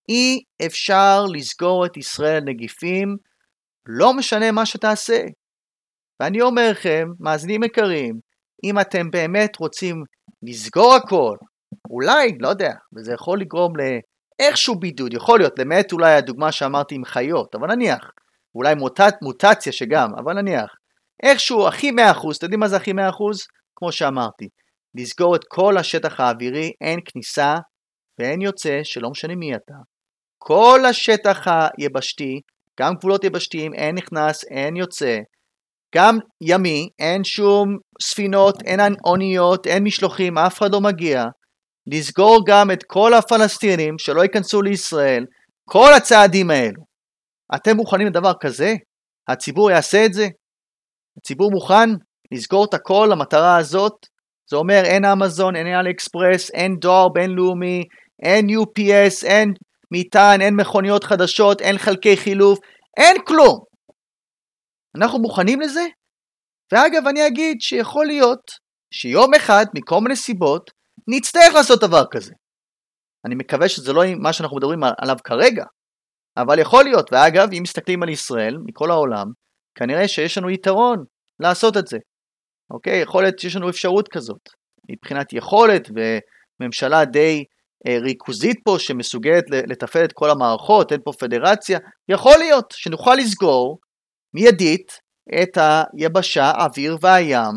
אי 0.09 0.41
אפשר 0.67 1.25
לסגור 1.35 1.87
את 1.87 1.97
ישראל 1.97 2.41
נגיפים, 2.45 3.17
לא 3.89 4.15
משנה 4.15 4.53
מה 4.53 4.67
שתעשה. 4.67 5.23
ואני 6.21 6.43
אומר 6.43 6.71
לכם, 6.71 7.09
מאזינים 7.21 7.63
יקרים, 7.63 8.21
אם 8.65 8.81
אתם 8.81 9.11
באמת 9.11 9.57
רוצים 9.57 10.05
לסגור 10.43 10.95
הכל, 10.95 11.37
אולי, 11.91 12.39
לא 12.41 12.49
יודע, 12.49 12.73
וזה 12.97 13.13
יכול 13.13 13.41
לגרום 13.41 13.73
לאיכשהו 13.77 14.75
בידוד, 14.79 15.15
יכול 15.15 15.39
להיות, 15.39 15.59
למעט 15.59 15.93
אולי 15.93 16.15
הדוגמה 16.15 16.53
שאמרתי 16.53 16.95
עם 16.95 17.05
חיות, 17.05 17.55
אבל 17.55 17.75
נניח, 17.75 18.11
אולי 18.55 18.75
מוטט, 18.75 19.15
מוטציה 19.23 19.73
שגם, 19.73 20.09
אבל 20.19 20.33
נניח, 20.33 20.75
איכשהו 21.23 21.69
הכי 21.69 21.91
100%, 21.91 21.93
אתם 21.93 22.29
יודעים 22.43 22.61
מה 22.61 22.69
זה 22.69 22.77
הכי 22.77 22.93
100%? 22.93 22.95
כמו 23.77 23.93
שאמרתי, 23.93 24.49
לסגור 24.95 25.37
את 25.37 25.45
כל 25.49 25.77
השטח 25.77 26.21
האווירי, 26.21 26.73
אין 26.81 26.99
כניסה 27.05 27.55
ואין 28.19 28.43
יוצא, 28.43 28.81
שלא 28.83 29.11
משנה 29.11 29.35
מי 29.35 29.55
אתה. 29.55 29.75
כל 30.39 30.81
השטח 30.89 31.47
היבשתי, 31.79 32.41
גם 32.81 32.95
גבולות 32.95 33.25
יבשתיים, 33.25 33.75
אין 33.75 33.95
נכנס, 33.95 34.45
אין 34.45 34.77
יוצא. 34.77 35.19
גם 35.95 36.19
ימי, 36.41 36.89
אין 36.99 37.25
שום 37.25 37.77
ספינות, 38.03 38.63
אין 38.63 38.81
אוניות, 39.05 39.67
אין 39.67 39.85
משלוחים, 39.85 40.39
אף 40.39 40.59
אחד 40.59 40.73
לא 40.73 40.81
מגיע. 40.81 41.25
לסגור 41.87 42.45
גם 42.47 42.71
את 42.71 42.83
כל 42.87 43.15
הפלסטינים 43.15 43.95
שלא 43.99 44.23
ייכנסו 44.23 44.63
לישראל, 44.63 45.25
כל 45.69 45.93
הצעדים 45.97 46.51
האלו. 46.51 46.94
אתם 47.55 47.77
מוכנים 47.77 48.07
לדבר 48.07 48.33
כזה? 48.41 48.75
הציבור 49.29 49.71
יעשה 49.71 50.07
את 50.07 50.13
זה? 50.13 50.27
הציבור 51.19 51.51
מוכן 51.51 51.89
לסגור 52.33 52.65
את 52.65 52.75
הכל 52.75 53.09
למטרה 53.11 53.57
הזאת? 53.57 54.07
זה 54.51 54.57
אומר 54.57 54.83
אין 54.85 55.05
אמזון, 55.05 55.57
אין 55.57 55.67
אלי 55.67 55.91
אקספרס, 55.91 56.51
אין 56.51 56.77
דואר 56.81 57.09
בינלאומי, 57.09 57.83
אין 58.23 58.47
UPS, 58.47 59.27
אין 59.27 59.53
מטען, 59.93 60.41
אין 60.41 60.55
מכוניות 60.61 61.05
חדשות, 61.05 61.61
אין 61.61 61.79
חלקי 61.79 62.17
חילוף, 62.17 62.59
אין 62.97 63.17
כלום. 63.27 63.59
אנחנו 64.97 65.19
מוכנים 65.19 65.61
לזה? 65.61 65.85
ואגב, 66.73 67.07
אני 67.07 67.27
אגיד 67.27 67.57
שיכול 67.61 68.07
להיות 68.07 68.51
שיום 68.95 69.35
אחד, 69.35 69.65
מכל 69.75 70.01
מיני 70.01 70.17
סיבות, 70.17 70.71
נצטרך 71.09 71.55
לעשות 71.55 71.81
דבר 71.81 72.05
כזה. 72.11 72.33
אני 73.27 73.35
מקווה 73.35 73.69
שזה 73.69 73.93
לא 73.93 74.03
מה 74.23 74.33
שאנחנו 74.33 74.57
מדברים 74.57 74.81
עליו 74.99 75.17
כרגע, 75.25 75.65
אבל 76.37 76.59
יכול 76.59 76.85
להיות, 76.85 77.13
ואגב, 77.13 77.49
אם 77.53 77.63
מסתכלים 77.63 78.03
על 78.03 78.09
ישראל, 78.09 78.57
מכל 78.65 78.91
העולם, 78.91 79.27
כנראה 79.75 80.09
שיש 80.09 80.39
לנו 80.39 80.51
יתרון 80.51 81.05
לעשות 81.41 81.77
את 81.77 81.87
זה. 81.87 81.99
אוקיי? 82.71 83.01
יכול 83.01 83.23
להיות 83.23 83.39
שיש 83.39 83.57
לנו 83.57 83.71
אפשרות 83.71 84.09
כזאת. 84.09 84.49
מבחינת 84.91 85.33
יכולת 85.33 85.89
וממשלה 86.61 87.05
די 87.05 87.45
אה, 87.89 87.99
ריכוזית 87.99 88.57
פה, 88.65 88.77
שמסוגלת 88.79 89.45
לתפעל 89.51 90.05
את 90.05 90.13
כל 90.13 90.31
המערכות, 90.31 90.93
אין 90.93 91.01
פה 91.05 91.13
פדרציה, 91.19 91.79
יכול 92.09 92.39
להיות 92.39 92.67
שנוכל 92.71 93.15
לסגור 93.15 93.79
מיידית 94.35 94.93
את 95.43 95.59
היבשה, 95.99 96.45
האוויר 96.45 96.97
והים, 97.01 97.55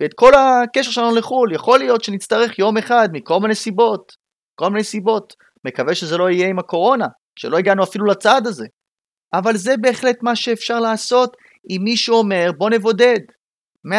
ואת 0.00 0.10
כל 0.14 0.32
הקשר 0.34 0.90
שלנו 0.90 1.14
לחו"ל. 1.14 1.52
יכול 1.52 1.78
להיות 1.78 2.04
שנצטרך 2.04 2.58
יום 2.58 2.76
אחד 2.76 3.08
מכל 3.12 3.40
מיני 3.40 3.54
סיבות, 3.54 4.12
כל 4.54 4.68
מיני 4.70 4.84
סיבות. 4.84 5.32
מקווה 5.66 5.94
שזה 5.94 6.16
לא 6.16 6.30
יהיה 6.30 6.48
עם 6.48 6.58
הקורונה, 6.58 7.06
שלא 7.36 7.58
הגענו 7.58 7.84
אפילו 7.84 8.06
לצעד 8.06 8.46
הזה. 8.46 8.66
אבל 9.32 9.56
זה 9.56 9.76
בהחלט 9.80 10.16
מה 10.22 10.36
שאפשר 10.36 10.80
לעשות 10.80 11.36
אם 11.70 11.80
מישהו 11.84 12.16
אומר 12.16 12.50
בוא 12.58 12.70
נבודד, 12.70 13.20
100%. 13.86 13.90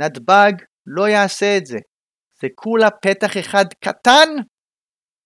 נתב"ג 0.00 0.52
לא 0.86 1.08
יעשה 1.08 1.56
את 1.56 1.66
זה. 1.66 1.78
זה 2.40 2.48
כולה 2.54 2.90
פתח 2.90 3.36
אחד 3.36 3.64
קטן 3.84 4.28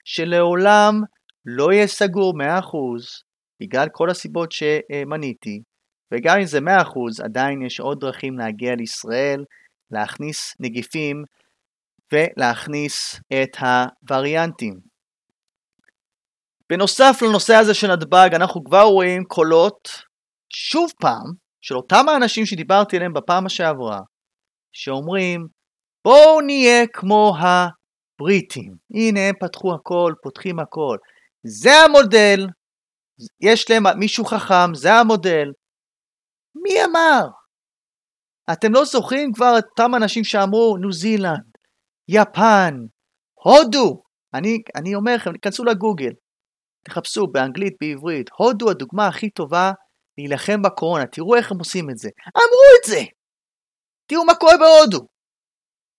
שלעולם 0.04 0.94
לא 1.46 1.72
יהיה 1.72 1.86
סגור 1.86 2.34
100% 2.34 2.42
בגלל 3.62 3.88
כל 3.92 4.10
הסיבות 4.10 4.52
שמניתי, 4.52 5.62
וגם 6.12 6.38
אם 6.38 6.46
זה 6.46 6.58
100% 6.58 6.62
עדיין 7.24 7.62
יש 7.62 7.80
עוד 7.80 8.00
דרכים 8.00 8.38
להגיע 8.38 8.74
לישראל, 8.74 9.44
להכניס 9.90 10.54
נגיפים 10.60 11.24
ולהכניס 12.12 13.20
את 13.32 13.56
הווריאנטים. 13.56 14.91
בנוסף 16.72 17.22
לנושא 17.22 17.54
הזה 17.54 17.74
של 17.74 17.86
נתב"ג, 17.86 18.28
אנחנו 18.34 18.64
כבר 18.64 18.82
רואים 18.82 19.24
קולות, 19.24 19.88
שוב 20.52 20.90
פעם, 21.00 21.32
של 21.60 21.76
אותם 21.76 22.08
האנשים 22.08 22.46
שדיברתי 22.46 22.96
עליהם 22.96 23.12
בפעם 23.12 23.48
שעברה, 23.48 24.00
שאומרים, 24.72 25.46
בואו 26.04 26.40
נהיה 26.40 26.86
כמו 26.92 27.34
הבריטים. 27.38 28.74
הנה 28.94 29.20
הם 29.20 29.34
פתחו 29.40 29.74
הכל, 29.74 30.12
פותחים 30.22 30.58
הכל. 30.58 30.96
זה 31.46 31.70
המודל, 31.74 32.46
יש 33.40 33.70
להם 33.70 33.98
מישהו 33.98 34.24
חכם, 34.24 34.74
זה 34.74 34.94
המודל. 34.94 35.48
מי 36.62 36.84
אמר? 36.84 37.26
אתם 38.52 38.72
לא 38.72 38.84
זוכרים 38.84 39.32
כבר 39.32 39.54
את 39.58 39.64
אותם 39.64 39.94
אנשים 39.94 40.24
שאמרו 40.24 40.76
ניו 40.80 40.92
זילנד, 40.92 41.50
יפן, 42.08 42.74
הודו. 43.44 44.02
אני, 44.34 44.58
אני 44.76 44.94
אומר 44.94 45.14
לכם, 45.14 45.30
כנסו 45.42 45.64
לגוגל. 45.64 46.12
תחפשו 46.84 47.26
באנגלית, 47.26 47.74
בעברית, 47.80 48.30
הודו 48.38 48.70
הדוגמה 48.70 49.06
הכי 49.06 49.30
טובה 49.30 49.72
להילחם 50.18 50.62
בקורונה, 50.62 51.06
תראו 51.06 51.34
איך 51.34 51.52
הם 51.52 51.58
עושים 51.58 51.90
את 51.90 51.98
זה. 51.98 52.08
אמרו 52.36 52.64
את 52.80 52.86
זה! 52.86 53.00
תראו 54.06 54.24
מה 54.24 54.34
קורה 54.34 54.56
בהודו. 54.56 55.06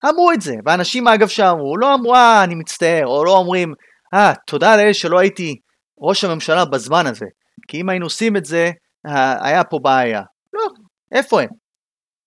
אמרו 0.09 0.31
את 0.31 0.41
זה, 0.41 0.53
ואנשים 0.65 1.07
אגב 1.07 1.27
שאמרו, 1.27 1.77
לא 1.77 1.93
אמרו, 1.93 2.15
אה, 2.15 2.43
אני 2.43 2.55
מצטער, 2.55 3.05
או 3.05 3.25
לא 3.25 3.37
אומרים, 3.37 3.73
אה, 4.13 4.33
תודה 4.47 4.77
לאל 4.77 4.93
שלא 4.93 5.19
הייתי 5.19 5.55
ראש 5.99 6.23
הממשלה 6.23 6.65
בזמן 6.65 7.07
הזה, 7.07 7.25
כי 7.67 7.81
אם 7.81 7.89
היינו 7.89 8.05
עושים 8.05 8.37
את 8.37 8.45
זה, 8.45 8.71
אה, 9.07 9.47
היה 9.47 9.63
פה 9.63 9.79
בעיה. 9.83 10.21
לא, 10.53 10.63
איפה 11.11 11.41
הם? 11.41 11.49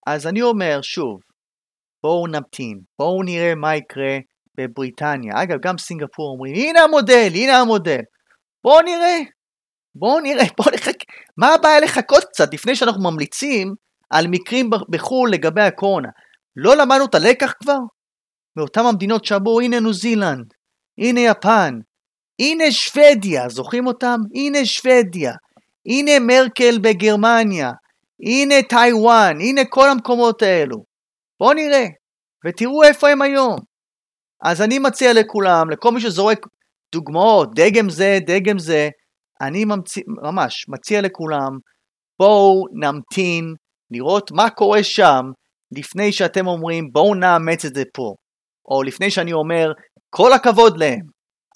אז 0.06 0.26
אני 0.26 0.42
אומר, 0.42 0.78
שוב, 0.82 1.20
בואו 2.02 2.26
נמתין, 2.26 2.80
בואו 2.98 3.22
נראה 3.22 3.54
מה 3.54 3.76
יקרה 3.76 4.18
בבריטניה. 4.58 5.32
אגב, 5.42 5.56
גם 5.62 5.78
סינגפור 5.78 6.32
אומרים, 6.32 6.54
הנה 6.54 6.80
המודל, 6.80 7.28
הנה 7.34 7.60
המודל. 7.60 8.00
בואו 8.66 8.82
נראה, 8.82 9.18
בואו 9.94 10.20
נראה, 10.20 10.44
בואו 10.58 10.74
נחכה. 10.74 11.04
מה 11.36 11.54
הבעיה 11.54 11.80
לחכות 11.80 12.24
קצת 12.24 12.54
לפני 12.54 12.76
שאנחנו 12.76 13.02
ממליצים 13.10 13.74
על 14.10 14.26
מקרים 14.28 14.70
בחו"ל 14.88 15.30
לגבי 15.32 15.62
הקורונה? 15.62 16.08
לא 16.56 16.76
למדנו 16.76 17.04
את 17.04 17.14
הלקח 17.14 17.52
כבר? 17.62 17.78
מאותם 18.56 18.86
המדינות 18.86 19.24
שאמרו, 19.24 19.60
הנה 19.60 19.80
ניו 19.80 19.92
זילנד, 19.92 20.54
הנה 20.98 21.20
יפן, 21.20 21.78
הנה 22.38 22.70
שוודיה, 22.70 23.48
זוכרים 23.48 23.86
אותם? 23.86 24.16
הנה 24.34 24.64
שוודיה, 24.64 25.32
הנה 25.86 26.12
מרקל 26.20 26.78
בגרמניה, 26.78 27.70
הנה 28.22 28.54
טיוואן, 28.68 29.40
הנה 29.40 29.64
כל 29.64 29.90
המקומות 29.90 30.42
האלו. 30.42 30.84
בואו 31.40 31.52
נראה, 31.52 31.86
ותראו 32.46 32.82
איפה 32.82 33.08
הם 33.08 33.22
היום. 33.22 33.56
אז 34.42 34.62
אני 34.62 34.78
מציע 34.78 35.12
לכולם, 35.12 35.70
לכל 35.70 35.90
מי 35.92 36.00
שזורק 36.00 36.46
דוגמאות, 36.96 37.54
דגם 37.54 37.90
זה, 37.90 38.18
דגם 38.26 38.58
זה, 38.58 38.88
אני 39.40 39.64
ממציא, 39.64 40.02
ממש 40.22 40.64
מציע 40.68 41.00
לכולם, 41.00 41.58
בואו 42.18 42.64
נמתין, 42.72 43.54
לראות 43.90 44.30
מה 44.32 44.50
קורה 44.50 44.82
שם, 44.82 45.22
לפני 45.72 46.12
שאתם 46.12 46.46
אומרים 46.46 46.88
בואו 46.92 47.14
נאמץ 47.14 47.64
את 47.64 47.74
זה 47.74 47.82
פה. 47.94 48.14
או 48.68 48.82
לפני 48.82 49.10
שאני 49.10 49.32
אומר, 49.32 49.72
כל 50.10 50.32
הכבוד 50.32 50.78
להם, 50.78 51.00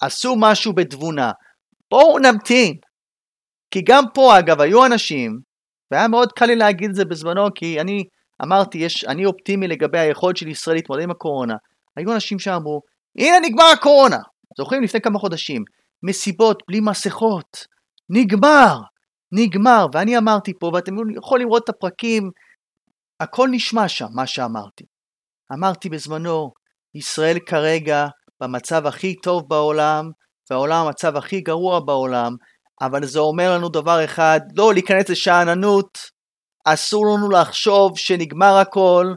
עשו 0.01 0.35
משהו 0.37 0.73
בתבונה. 0.73 1.31
בואו 1.91 2.19
נמתין. 2.19 2.73
כי 3.71 3.81
גם 3.85 4.03
פה, 4.13 4.39
אגב, 4.39 4.61
היו 4.61 4.85
אנשים, 4.85 5.39
והיה 5.91 6.07
מאוד 6.07 6.31
קל 6.31 6.45
לי 6.45 6.55
להגיד 6.55 6.89
את 6.89 6.95
זה 6.95 7.05
בזמנו, 7.05 7.53
כי 7.55 7.81
אני 7.81 8.03
אמרתי, 8.43 8.77
יש, 8.77 9.05
אני 9.05 9.25
אופטימי 9.25 9.67
לגבי 9.67 9.99
היכולת 9.99 10.37
של 10.37 10.47
ישראל 10.47 10.75
להתמודד 10.75 11.03
עם 11.03 11.11
הקורונה. 11.11 11.55
היו 11.97 12.13
אנשים 12.13 12.39
שאמרו, 12.39 12.81
הנה 13.17 13.39
נגמר 13.43 13.65
הקורונה. 13.73 14.17
זוכרים? 14.57 14.83
לפני 14.83 15.01
כמה 15.01 15.19
חודשים. 15.19 15.63
מסיבות 16.03 16.63
בלי 16.67 16.79
מסכות. 16.79 17.65
נגמר. 18.09 18.79
נגמר. 19.31 19.85
ואני 19.93 20.17
אמרתי 20.17 20.53
פה, 20.59 20.71
ואתם 20.73 20.93
יכולים 21.15 21.47
לראות 21.47 21.63
את 21.63 21.69
הפרקים, 21.69 22.31
הכל 23.19 23.49
נשמע 23.51 23.87
שם, 23.87 24.07
מה 24.15 24.27
שאמרתי. 24.27 24.83
אמרתי 25.53 25.89
בזמנו, 25.89 26.51
ישראל 26.95 27.37
כרגע 27.39 28.07
במצב 28.41 28.87
הכי 28.87 29.15
טוב 29.15 29.43
בעולם, 29.47 30.11
והעולם 30.49 30.85
המצב 30.85 31.17
הכי 31.17 31.41
גרוע 31.41 31.79
בעולם, 31.79 32.35
אבל 32.81 33.05
זה 33.05 33.19
אומר 33.19 33.55
לנו 33.55 33.69
דבר 33.69 34.05
אחד, 34.05 34.39
לא 34.55 34.73
להיכנס 34.73 35.09
לשאננות, 35.09 35.97
אסור 36.65 37.05
לנו 37.05 37.29
לחשוב 37.29 37.97
שנגמר 37.97 38.55
הכל, 38.55 39.13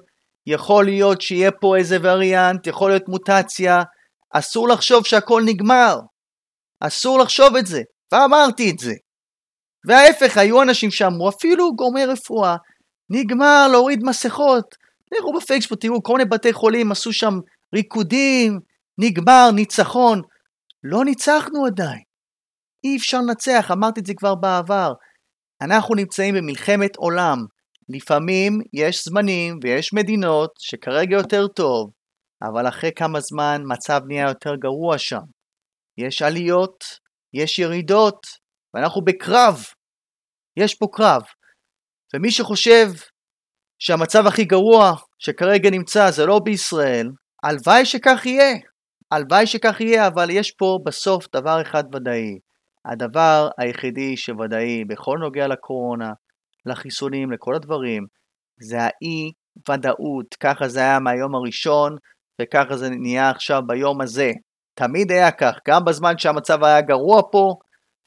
יכול 0.46 0.84
להיות 0.84 1.20
שיהיה 1.20 1.50
פה 1.50 1.76
איזה 1.76 1.98
וריאנט, 2.02 2.66
יכול 2.66 2.90
להיות 2.90 3.08
מוטציה, 3.08 3.82
אסור 4.38 4.68
לחשוב 4.68 5.06
שהכל 5.06 5.42
נגמר. 5.46 5.98
אסור 6.80 7.18
לחשוב 7.18 7.56
את 7.56 7.66
זה, 7.66 7.82
ואמרתי 8.12 8.70
את 8.70 8.78
זה. 8.78 8.92
וההפך, 9.86 10.36
היו 10.36 10.62
אנשים 10.62 10.90
שאמרו, 10.90 11.28
אפילו 11.28 11.76
גורמי 11.76 12.04
רפואה, 12.04 12.56
נגמר 13.10 13.68
להוריד 13.72 14.00
מסכות. 14.04 14.74
לכו 15.12 15.32
בפייסבוק, 15.32 15.80
תראו, 15.80 16.02
כל 16.02 16.12
מיני 16.12 16.24
בתי 16.24 16.52
חולים 16.52 16.92
עשו 16.92 17.12
שם 17.12 17.34
ריקודים, 17.74 18.60
נגמר, 18.98 19.50
ניצחון. 19.54 20.22
לא 20.84 21.04
ניצחנו 21.04 21.66
עדיין. 21.66 22.02
אי 22.84 22.96
אפשר 22.96 23.18
לנצח, 23.20 23.70
אמרתי 23.72 24.00
את 24.00 24.06
זה 24.06 24.14
כבר 24.14 24.34
בעבר. 24.34 24.92
אנחנו 25.62 25.94
נמצאים 25.94 26.34
במלחמת 26.34 26.96
עולם. 26.96 27.38
לפעמים 27.88 28.60
יש 28.72 29.04
זמנים 29.04 29.58
ויש 29.62 29.92
מדינות 29.92 30.50
שכרגע 30.58 31.16
יותר 31.16 31.46
טוב, 31.46 31.90
אבל 32.48 32.68
אחרי 32.68 32.90
כמה 32.96 33.20
זמן 33.20 33.62
מצב 33.66 34.00
נהיה 34.06 34.28
יותר 34.28 34.54
גרוע 34.54 34.98
שם. 34.98 35.24
יש 35.98 36.22
עליות, 36.22 36.84
יש 37.34 37.58
ירידות, 37.58 38.26
ואנחנו 38.74 39.04
בקרב. 39.04 39.64
יש 40.56 40.74
פה 40.74 40.86
קרב. 40.92 41.22
ומי 42.14 42.30
שחושב 42.30 42.86
שהמצב 43.78 44.26
הכי 44.26 44.44
גרוע 44.44 44.92
שכרגע 45.18 45.70
נמצא 45.70 46.10
זה 46.10 46.26
לא 46.26 46.40
בישראל, 46.44 47.10
הלוואי 47.44 47.86
שכך 47.86 48.26
יהיה. 48.26 48.54
הלוואי 49.10 49.46
שכך 49.46 49.80
יהיה, 49.80 50.06
אבל 50.06 50.30
יש 50.30 50.50
פה 50.50 50.78
בסוף 50.86 51.26
דבר 51.36 51.62
אחד 51.62 51.84
ודאי. 51.94 52.38
הדבר 52.84 53.48
היחידי 53.58 54.16
שוודאי 54.16 54.84
בכל 54.84 55.18
נוגע 55.20 55.46
לקורונה, 55.46 56.12
לחיסונים, 56.66 57.32
לכל 57.32 57.54
הדברים, 57.54 58.02
זה 58.60 58.76
האי 58.80 59.32
ודאות. 59.68 60.34
ככה 60.40 60.68
זה 60.68 60.80
היה 60.80 60.98
מהיום 61.00 61.34
הראשון, 61.34 61.96
וככה 62.42 62.76
זה 62.76 62.90
נהיה 62.90 63.30
עכשיו 63.30 63.62
ביום 63.66 64.00
הזה. 64.00 64.30
תמיד 64.78 65.12
היה 65.12 65.30
כך, 65.30 65.58
גם 65.68 65.84
בזמן 65.84 66.18
שהמצב 66.18 66.64
היה 66.64 66.80
גרוע 66.80 67.22
פה, 67.32 67.54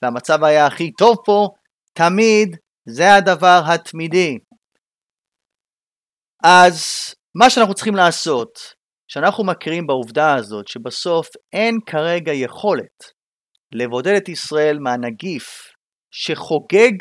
והמצב 0.02 0.44
היה 0.44 0.66
הכי 0.66 0.92
טוב 0.92 1.16
פה, 1.26 1.48
תמיד 1.94 2.58
זה 2.90 3.14
הדבר 3.16 3.62
התמידי. 3.66 4.38
אז 6.44 6.76
מה 7.36 7.50
שאנחנו 7.50 7.74
צריכים 7.74 7.96
לעשות, 7.96 8.50
שאנחנו 9.08 9.44
מכירים 9.44 9.88
בעובדה 9.88 10.36
הזאת 10.36 10.68
שבסוף 10.68 11.28
אין 11.54 11.78
כרגע 11.86 12.34
יכולת 12.34 13.18
לבודד 13.72 14.14
את 14.18 14.30
ישראל 14.30 14.80
מהנגיף 14.80 15.46
שחוגג 16.12 16.94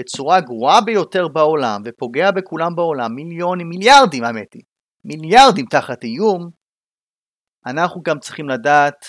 בצורה 0.00 0.40
גרועה 0.40 0.80
ביותר 0.80 1.28
בעולם 1.28 1.82
ופוגע 1.84 2.30
בכולם 2.30 2.74
בעולם, 2.76 3.14
מיליונים, 3.14 3.68
מיליארדים 3.68 4.24
האמת 4.24 4.54
היא, 4.54 4.62
מיליארדים 5.08 5.66
תחת 5.70 6.04
איום, 6.04 6.50
אנחנו 7.66 8.02
גם 8.02 8.18
צריכים 8.18 8.48
לדעת 8.48 9.06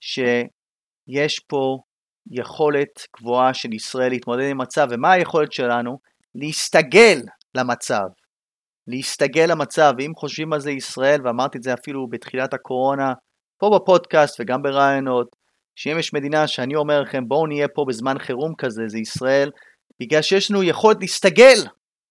שיש 0.00 1.40
פה 1.48 1.78
יכולת 2.30 3.06
גבוהה 3.16 3.54
של 3.54 3.72
ישראל 3.72 4.08
להתמודד 4.08 4.50
עם 4.50 4.60
מצב, 4.60 4.86
ומה 4.90 5.12
היכולת 5.12 5.52
שלנו? 5.52 5.98
להסתגל 6.34 7.20
למצב. 7.56 8.04
להסתגל 8.86 9.46
למצב, 9.50 9.92
ואם 9.98 10.12
חושבים 10.16 10.52
על 10.52 10.60
זה 10.60 10.70
ישראל, 10.70 11.26
ואמרתי 11.26 11.58
את 11.58 11.62
זה 11.62 11.74
אפילו 11.74 12.08
בתחילת 12.08 12.54
הקורונה, 12.54 13.12
פה 13.58 13.70
בפודקאסט 13.74 14.40
וגם 14.40 14.62
ברעיונות, 14.62 15.36
שאם 15.76 15.98
יש 15.98 16.14
מדינה 16.14 16.46
שאני 16.46 16.76
אומר 16.76 17.00
לכם 17.00 17.28
בואו 17.28 17.46
נהיה 17.46 17.68
פה 17.68 17.84
בזמן 17.88 18.18
חירום 18.18 18.54
כזה, 18.58 18.82
זה 18.86 18.98
ישראל, 18.98 19.50
בגלל 20.00 20.22
שיש 20.22 20.50
לנו 20.50 20.62
יכולת 20.62 20.96
להסתגל 21.00 21.56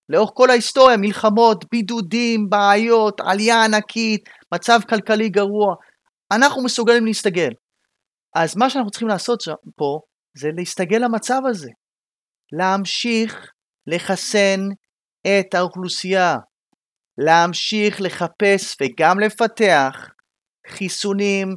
לאורך 0.10 0.32
כל 0.34 0.50
ההיסטוריה, 0.50 0.98
מלחמות, 0.98 1.66
בידודים, 1.72 2.50
בעיות, 2.50 3.22
עלייה 3.22 3.64
ענקית, 3.64 4.30
מצב 4.54 4.80
כלכלי 4.90 5.30
גרוע, 5.30 5.76
אנחנו 6.32 6.64
מסוגלים 6.64 7.06
להסתגל. 7.06 7.50
אז 8.36 8.58
מה 8.58 8.70
שאנחנו 8.70 8.92
צריכים 8.92 9.08
לעשות 9.08 9.40
פה 9.76 10.00
זה 10.38 10.50
להסתגל 10.58 10.98
למצב 10.98 11.42
הזה, 11.50 11.70
להמשיך 12.52 13.52
לחסן 13.88 14.60
את 15.28 15.54
האוכלוסייה, 15.54 16.36
להמשיך 17.18 18.02
לחפש 18.02 18.76
וגם 18.82 19.20
לפתח 19.20 20.10
חיסונים 20.68 21.48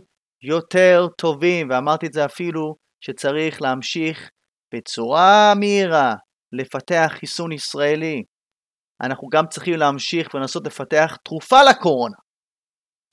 יותר 0.43 1.07
טובים, 1.19 1.71
ואמרתי 1.71 2.07
את 2.07 2.13
זה 2.13 2.25
אפילו 2.25 2.77
שצריך 3.01 3.63
להמשיך 3.63 4.31
בצורה 4.75 5.53
מהירה 5.59 6.15
לפתח 6.53 7.11
חיסון 7.11 7.53
ישראלי. 7.53 8.23
אנחנו 9.03 9.29
גם 9.29 9.45
צריכים 9.47 9.75
להמשיך 9.75 10.35
ולנסות 10.35 10.67
לפתח 10.67 11.17
תרופה 11.25 11.63
לקורונה. 11.63 12.17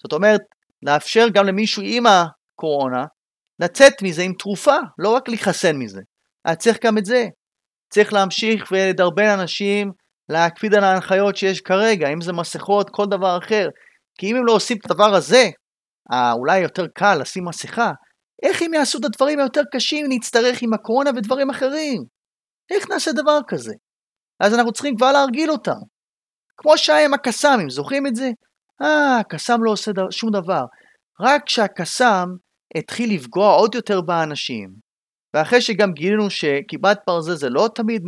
זאת 0.03 0.13
אומרת, 0.13 0.41
לאפשר 0.83 1.27
גם 1.33 1.45
למישהו 1.45 1.83
עם 1.85 2.03
הקורונה 2.05 3.05
לצאת 3.59 3.93
מזה 4.01 4.21
עם 4.21 4.33
תרופה, 4.39 4.75
לא 4.99 5.09
רק 5.09 5.29
להיחסן 5.29 5.75
מזה. 5.75 6.01
אז 6.45 6.57
צריך 6.57 6.77
גם 6.83 6.97
את 6.97 7.05
זה. 7.05 7.27
צריך 7.93 8.13
להמשיך 8.13 8.71
ולדרבן 8.71 9.29
אנשים 9.39 9.91
להקפיד 10.29 10.73
על 10.73 10.83
ההנחיות 10.83 11.35
שיש 11.35 11.61
כרגע, 11.61 12.07
אם 12.13 12.21
זה 12.21 12.33
מסכות, 12.33 12.89
כל 12.89 13.05
דבר 13.05 13.37
אחר. 13.37 13.67
כי 14.19 14.31
אם 14.31 14.35
הם 14.35 14.45
לא 14.45 14.51
עושים 14.51 14.77
את 14.77 14.91
הדבר 14.91 15.13
הזה, 15.15 15.49
אולי 16.33 16.59
יותר 16.59 16.87
קל 16.95 17.17
לשים 17.21 17.45
מסכה, 17.45 17.91
איך 18.43 18.61
הם 18.61 18.73
יעשו 18.73 18.99
את 18.99 19.05
הדברים 19.05 19.39
היותר 19.39 19.61
קשים 19.73 20.05
אם 20.05 20.11
נצטרך 20.11 20.61
עם 20.61 20.73
הקורונה 20.73 21.09
ודברים 21.15 21.49
אחרים? 21.49 22.03
איך 22.71 22.89
נעשה 22.89 23.11
דבר 23.11 23.39
כזה? 23.47 23.73
אז 24.39 24.53
אנחנו 24.53 24.71
צריכים 24.71 24.95
כבר 24.95 25.11
להרגיל 25.11 25.51
אותם. 25.51 25.79
כמו 26.57 26.77
שהיה 26.77 27.05
עם 27.05 27.13
הקסאמים, 27.13 27.69
זוכרים 27.69 28.07
את 28.07 28.15
זה? 28.15 28.29
אה, 28.81 29.19
הקסאם 29.19 29.63
לא 29.63 29.71
עושה 29.71 29.91
שום 30.11 30.31
דבר. 30.31 30.65
רק 31.21 31.43
כשהקסאם 31.45 32.27
התחיל 32.75 33.13
לפגוע 33.13 33.53
עוד 33.53 33.75
יותר 33.75 34.01
באנשים, 34.01 34.69
ואחרי 35.33 35.61
שגם 35.61 35.93
גילינו 35.93 36.29
שכיבת 36.29 36.99
ברזל 37.07 37.35
זה 37.35 37.49
לא 37.49 37.69
תמיד 37.75 38.03
100%, 38.03 38.05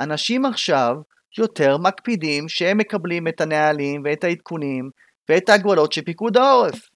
אנשים 0.00 0.44
עכשיו 0.44 0.94
יותר 1.38 1.78
מקפידים 1.78 2.48
שהם 2.48 2.78
מקבלים 2.78 3.28
את 3.28 3.40
הנהלים 3.40 4.02
ואת 4.04 4.24
העדכונים 4.24 4.90
ואת 5.28 5.48
ההגבלות 5.48 5.92
של 5.92 6.02
פיקוד 6.02 6.36
העורף. 6.36 6.88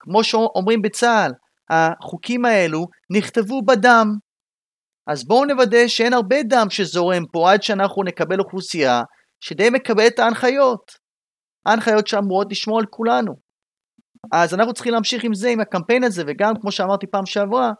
כמו 0.00 0.24
שאומרים 0.24 0.82
בצה"ל, 0.82 1.32
החוקים 1.70 2.44
האלו 2.44 2.86
נכתבו 3.10 3.62
בדם. 3.62 4.06
אז 5.08 5.24
בואו 5.24 5.44
נוודא 5.44 5.88
שאין 5.88 6.12
הרבה 6.12 6.36
דם 6.42 6.66
שזורם 6.70 7.22
פה 7.32 7.52
עד 7.52 7.62
שאנחנו 7.62 8.02
נקבל 8.02 8.40
אוכלוסייה 8.40 9.02
שדי 9.40 9.70
מקבלת 9.70 10.14
את 10.14 10.18
ההנחיות. 10.18 10.92
ההנחיות 11.66 12.06
שאמורות 12.06 12.46
לשמור 12.50 12.78
על 12.78 12.86
כולנו. 12.90 13.32
אז 14.32 14.54
אנחנו 14.54 14.72
צריכים 14.72 14.92
להמשיך 14.92 15.24
עם 15.24 15.34
זה, 15.34 15.48
עם 15.48 15.60
הקמפיין 15.60 16.04
הזה, 16.04 16.22
וגם 16.26 16.52
כמו 16.60 16.72
שאמרתי 16.72 17.06
פעם 17.06 17.26
שעברה, 17.26 17.72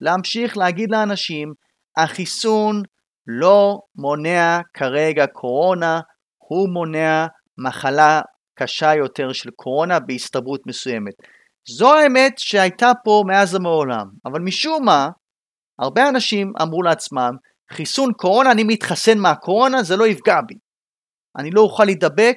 להמשיך 0.00 0.56
להגיד 0.56 0.90
לאנשים, 0.90 1.52
החיסון 1.96 2.82
לא 3.26 3.78
מונע 3.96 4.58
כרגע 4.74 5.26
קורונה, 5.26 6.00
הוא 6.38 6.68
מונע 6.68 7.26
מחלה 7.58 8.20
קשה 8.58 8.94
יותר 8.94 9.32
של 9.32 9.50
קורונה 9.50 10.00
בהסתברות 10.00 10.60
מסוימת. 10.66 11.14
זו 11.68 11.94
האמת 11.94 12.32
שהייתה 12.38 12.92
פה 13.04 13.22
מאז 13.26 13.54
ומעולם, 13.54 14.06
אבל 14.24 14.40
משום 14.40 14.84
מה, 14.84 15.08
הרבה 15.80 16.08
אנשים 16.08 16.52
אמרו 16.62 16.82
לעצמם, 16.82 17.30
חיסון 17.72 18.12
קורונה, 18.12 18.52
אני 18.52 18.64
מתחסן 18.64 19.18
מהקורונה, 19.18 19.82
זה 19.82 19.96
לא 19.96 20.06
יפגע 20.06 20.40
בי. 20.46 20.54
אני 21.38 21.50
לא 21.50 21.60
אוכל 21.60 21.84
להידבק 21.84 22.36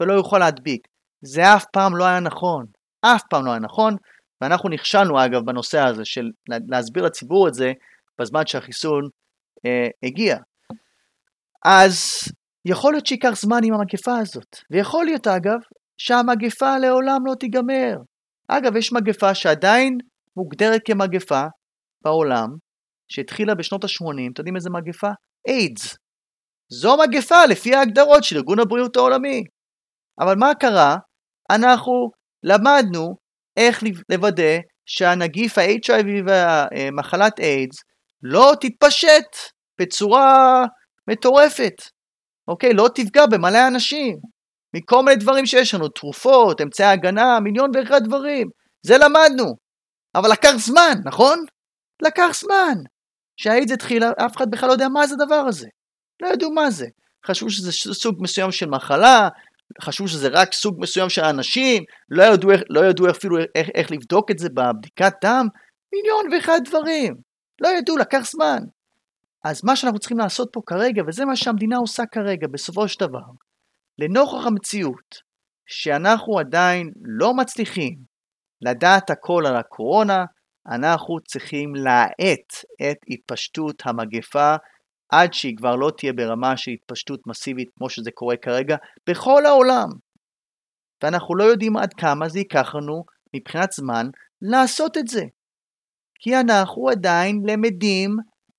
ולא 0.00 0.18
אוכל 0.18 0.38
להדביק. 0.38 0.88
זה 1.24 1.42
אף 1.56 1.64
פעם 1.72 1.96
לא 1.96 2.04
היה 2.04 2.20
נכון. 2.20 2.64
אף 3.00 3.22
פעם 3.30 3.46
לא 3.46 3.50
היה 3.50 3.60
נכון, 3.60 3.96
ואנחנו 4.40 4.68
נכשלנו 4.68 5.24
אגב 5.24 5.40
בנושא 5.46 5.80
הזה 5.80 6.04
של 6.04 6.30
להסביר 6.48 7.04
לציבור 7.04 7.48
את 7.48 7.54
זה 7.54 7.72
בזמן 8.20 8.46
שהחיסון 8.46 9.08
אה, 9.66 9.88
הגיע. 10.02 10.36
אז 11.64 11.98
יכול 12.64 12.92
להיות 12.92 13.06
שייקח 13.06 13.32
זמן 13.34 13.60
עם 13.64 13.74
המגפה 13.74 14.18
הזאת, 14.18 14.56
ויכול 14.70 15.04
להיות 15.04 15.26
אגב 15.26 15.58
שהמגפה 15.98 16.78
לעולם 16.78 17.26
לא 17.26 17.34
תיגמר. 17.34 17.96
אגב, 18.48 18.76
יש 18.76 18.92
מגפה 18.92 19.34
שעדיין 19.34 19.98
מוגדרת 20.36 20.80
כמגפה 20.84 21.42
בעולם, 22.04 22.48
שהתחילה 23.08 23.54
בשנות 23.54 23.84
ה-80, 23.84 24.32
אתם 24.32 24.38
יודעים 24.38 24.56
איזה 24.56 24.70
מגפה? 24.70 25.10
איידס. 25.48 25.96
זו 26.72 26.96
מגפה 26.96 27.44
לפי 27.44 27.74
ההגדרות 27.74 28.24
של 28.24 28.36
ארגון 28.36 28.58
הבריאות 28.60 28.96
העולמי. 28.96 29.42
אבל 30.20 30.34
מה 30.36 30.54
קרה? 30.54 30.96
אנחנו 31.50 32.10
למדנו 32.42 33.16
איך 33.56 33.82
לוודא 34.10 34.58
שהנגיף 34.86 35.58
ה-HIV 35.58 36.06
ומחלת 36.26 37.40
איידס 37.40 37.76
לא 38.22 38.52
תתפשט 38.60 39.36
בצורה 39.80 40.64
מטורפת, 41.10 41.74
אוקיי? 42.48 42.72
לא 42.72 42.88
תפגע 42.94 43.26
במלא 43.26 43.68
אנשים. 43.68 44.16
מכל 44.74 45.02
מיני 45.02 45.16
דברים 45.16 45.46
שיש 45.46 45.74
לנו, 45.74 45.88
תרופות, 45.88 46.60
אמצעי 46.60 46.86
הגנה, 46.86 47.40
מיליון 47.40 47.70
ואחד 47.74 48.00
דברים. 48.04 48.48
זה 48.86 48.98
למדנו. 48.98 49.54
אבל 50.14 50.32
לקח 50.32 50.52
זמן, 50.56 50.94
נכון? 51.04 51.38
לקח 52.02 52.28
זמן. 52.34 52.74
כשהאיידס 53.38 53.72
התחילה, 53.72 54.10
אף 54.26 54.36
אחד 54.36 54.50
בכלל 54.50 54.68
לא 54.68 54.72
יודע 54.72 54.88
מה 54.88 55.06
זה 55.06 55.14
הדבר 55.14 55.44
הזה. 55.48 55.68
לא 56.22 56.28
ידעו 56.28 56.50
מה 56.50 56.70
זה. 56.70 56.86
חשבו 57.26 57.50
שזה 57.50 57.72
סוג 57.72 58.16
מסוים 58.20 58.52
של 58.52 58.68
מחלה, 58.68 59.28
חשבו 59.82 60.08
שזה 60.08 60.28
רק 60.32 60.52
סוג 60.52 60.76
מסוים 60.78 61.08
של 61.08 61.24
אנשים, 61.24 61.82
לא 62.10 62.22
ידעו, 62.22 62.50
לא 62.68 62.86
ידעו 62.86 63.10
אפילו 63.10 63.38
איך, 63.54 63.68
איך 63.74 63.90
לבדוק 63.90 64.30
את 64.30 64.38
זה 64.38 64.48
בבדיקת 64.48 65.12
דם, 65.24 65.46
מיליון 65.94 66.32
ואחד 66.32 66.60
דברים. 66.64 67.14
לא 67.60 67.68
ידעו, 67.68 67.96
לקח 67.96 68.20
זמן. 68.30 68.58
אז 69.44 69.64
מה 69.64 69.76
שאנחנו 69.76 69.98
צריכים 69.98 70.18
לעשות 70.18 70.48
פה 70.52 70.60
כרגע, 70.66 71.02
וזה 71.06 71.24
מה 71.24 71.36
שהמדינה 71.36 71.76
עושה 71.76 72.02
כרגע, 72.12 72.46
בסופו 72.52 72.88
של 72.88 73.00
דבר, 73.00 73.24
לנוכח 73.98 74.46
המציאות 74.46 75.28
שאנחנו 75.66 76.38
עדיין 76.38 76.92
לא 77.18 77.34
מצליחים 77.34 77.98
לדעת 78.62 79.10
הכל 79.10 79.42
על 79.46 79.56
הקורונה, 79.56 80.24
אנחנו 80.68 81.20
צריכים 81.20 81.74
להאט 81.74 82.52
את 82.90 82.96
התפשטות 83.08 83.82
המגפה 83.86 84.56
עד 85.08 85.32
שהיא 85.32 85.56
כבר 85.56 85.76
לא 85.76 85.90
תהיה 85.98 86.12
ברמה 86.12 86.56
של 86.56 86.70
התפשטות 86.70 87.26
מסיבית 87.26 87.68
כמו 87.76 87.90
שזה 87.90 88.10
קורה 88.10 88.36
כרגע 88.36 88.76
בכל 89.06 89.46
העולם. 89.46 89.88
ואנחנו 91.02 91.36
לא 91.36 91.44
יודעים 91.44 91.76
עד 91.76 91.94
כמה 91.94 92.28
זה 92.28 92.38
ייקח 92.38 92.74
לנו 92.74 93.04
מבחינת 93.36 93.72
זמן 93.72 94.06
לעשות 94.42 94.98
את 94.98 95.08
זה. 95.08 95.24
כי 96.20 96.36
אנחנו 96.36 96.88
עדיין 96.88 97.42
למדים 97.46 98.16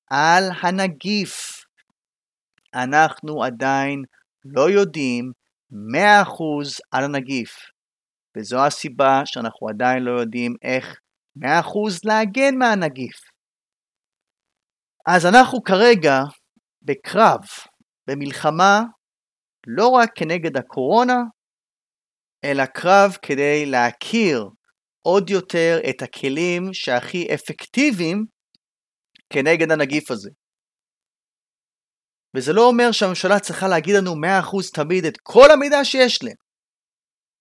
על 0.09 0.43
הנגיף. 0.61 1.65
אנחנו 2.73 3.43
עדיין 3.43 4.03
לא 4.45 4.69
יודעים 4.69 5.31
100% 5.71 5.75
על 6.91 7.03
הנגיף. 7.03 7.57
וזו 8.37 8.65
הסיבה 8.65 9.21
שאנחנו 9.25 9.69
עדיין 9.69 10.03
לא 10.03 10.19
יודעים 10.19 10.55
איך 10.61 10.99
100% 11.37 11.41
להגן 12.03 12.57
מהנגיף. 12.59 13.17
אז 15.07 15.25
אנחנו 15.25 15.63
כרגע 15.63 16.17
בקרב, 16.81 17.39
במלחמה, 18.09 18.79
לא 19.67 19.87
רק 19.87 20.09
כנגד 20.15 20.57
הקורונה, 20.57 21.17
אלא 22.43 22.65
קרב 22.65 23.17
כדי 23.21 23.65
להכיר 23.65 24.49
עוד 25.01 25.29
יותר 25.29 25.79
את 25.89 26.01
הכלים 26.01 26.73
שהכי 26.73 27.33
אפקטיביים 27.33 28.25
כנגד 29.33 29.71
הנגיף 29.71 30.11
הזה. 30.11 30.29
וזה 32.35 32.53
לא 32.53 32.61
אומר 32.61 32.91
שהממשלה 32.91 33.39
צריכה 33.39 33.67
להגיד 33.67 33.95
לנו 33.95 34.11
100% 34.11 34.75
תמיד 34.75 35.05
את 35.05 35.17
כל 35.23 35.47
המידע 35.53 35.83
שיש 35.83 36.23
להם. 36.23 36.39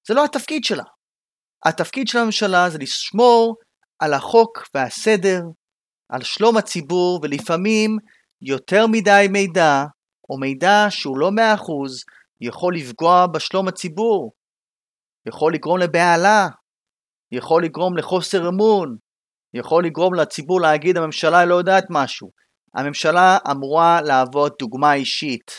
זה 0.08 0.14
לא 0.14 0.24
התפקיד 0.24 0.64
שלה. 0.64 0.84
התפקיד 1.66 2.08
של 2.08 2.18
הממשלה 2.18 2.70
זה 2.70 2.78
לשמור 2.78 3.56
על 3.98 4.14
החוק 4.14 4.68
והסדר, 4.74 5.42
על 6.08 6.22
שלום 6.22 6.56
הציבור, 6.56 7.20
ולפעמים 7.22 7.96
יותר 8.42 8.86
מדי 8.86 9.26
מידע, 9.30 9.84
או 10.30 10.38
מידע 10.38 10.86
שהוא 10.90 11.18
לא 11.18 11.30
100%, 11.30 11.32
יכול 12.40 12.76
לפגוע 12.76 13.26
בשלום 13.26 13.68
הציבור, 13.68 14.32
יכול 15.28 15.54
לגרום 15.54 15.78
לבהלה, 15.78 16.46
יכול 17.32 17.64
לגרום 17.64 17.96
לחוסר 17.96 18.48
אמון, 18.48 18.96
יכול 19.54 19.84
לגרום 19.84 20.14
לציבור 20.14 20.60
להגיד 20.60 20.96
הממשלה 20.96 21.44
לא 21.44 21.54
יודעת 21.54 21.84
משהו. 21.90 22.30
הממשלה 22.74 23.38
אמורה 23.50 24.00
להוות 24.02 24.56
דוגמה 24.58 24.94
אישית. 24.94 25.50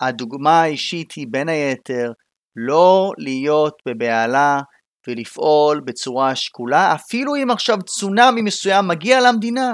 הדוגמה 0.00 0.62
האישית 0.62 1.12
היא 1.12 1.26
בין 1.30 1.48
היתר 1.48 2.12
לא 2.56 3.12
להיות 3.18 3.74
בבהלה 3.88 4.60
ולפעול 5.08 5.80
בצורה 5.80 6.34
שקולה, 6.34 6.94
אפילו 6.94 7.36
אם 7.36 7.50
עכשיו 7.50 7.78
צונאמי 7.82 8.42
מסוים 8.42 8.88
מגיע 8.88 9.20
למדינה. 9.20 9.72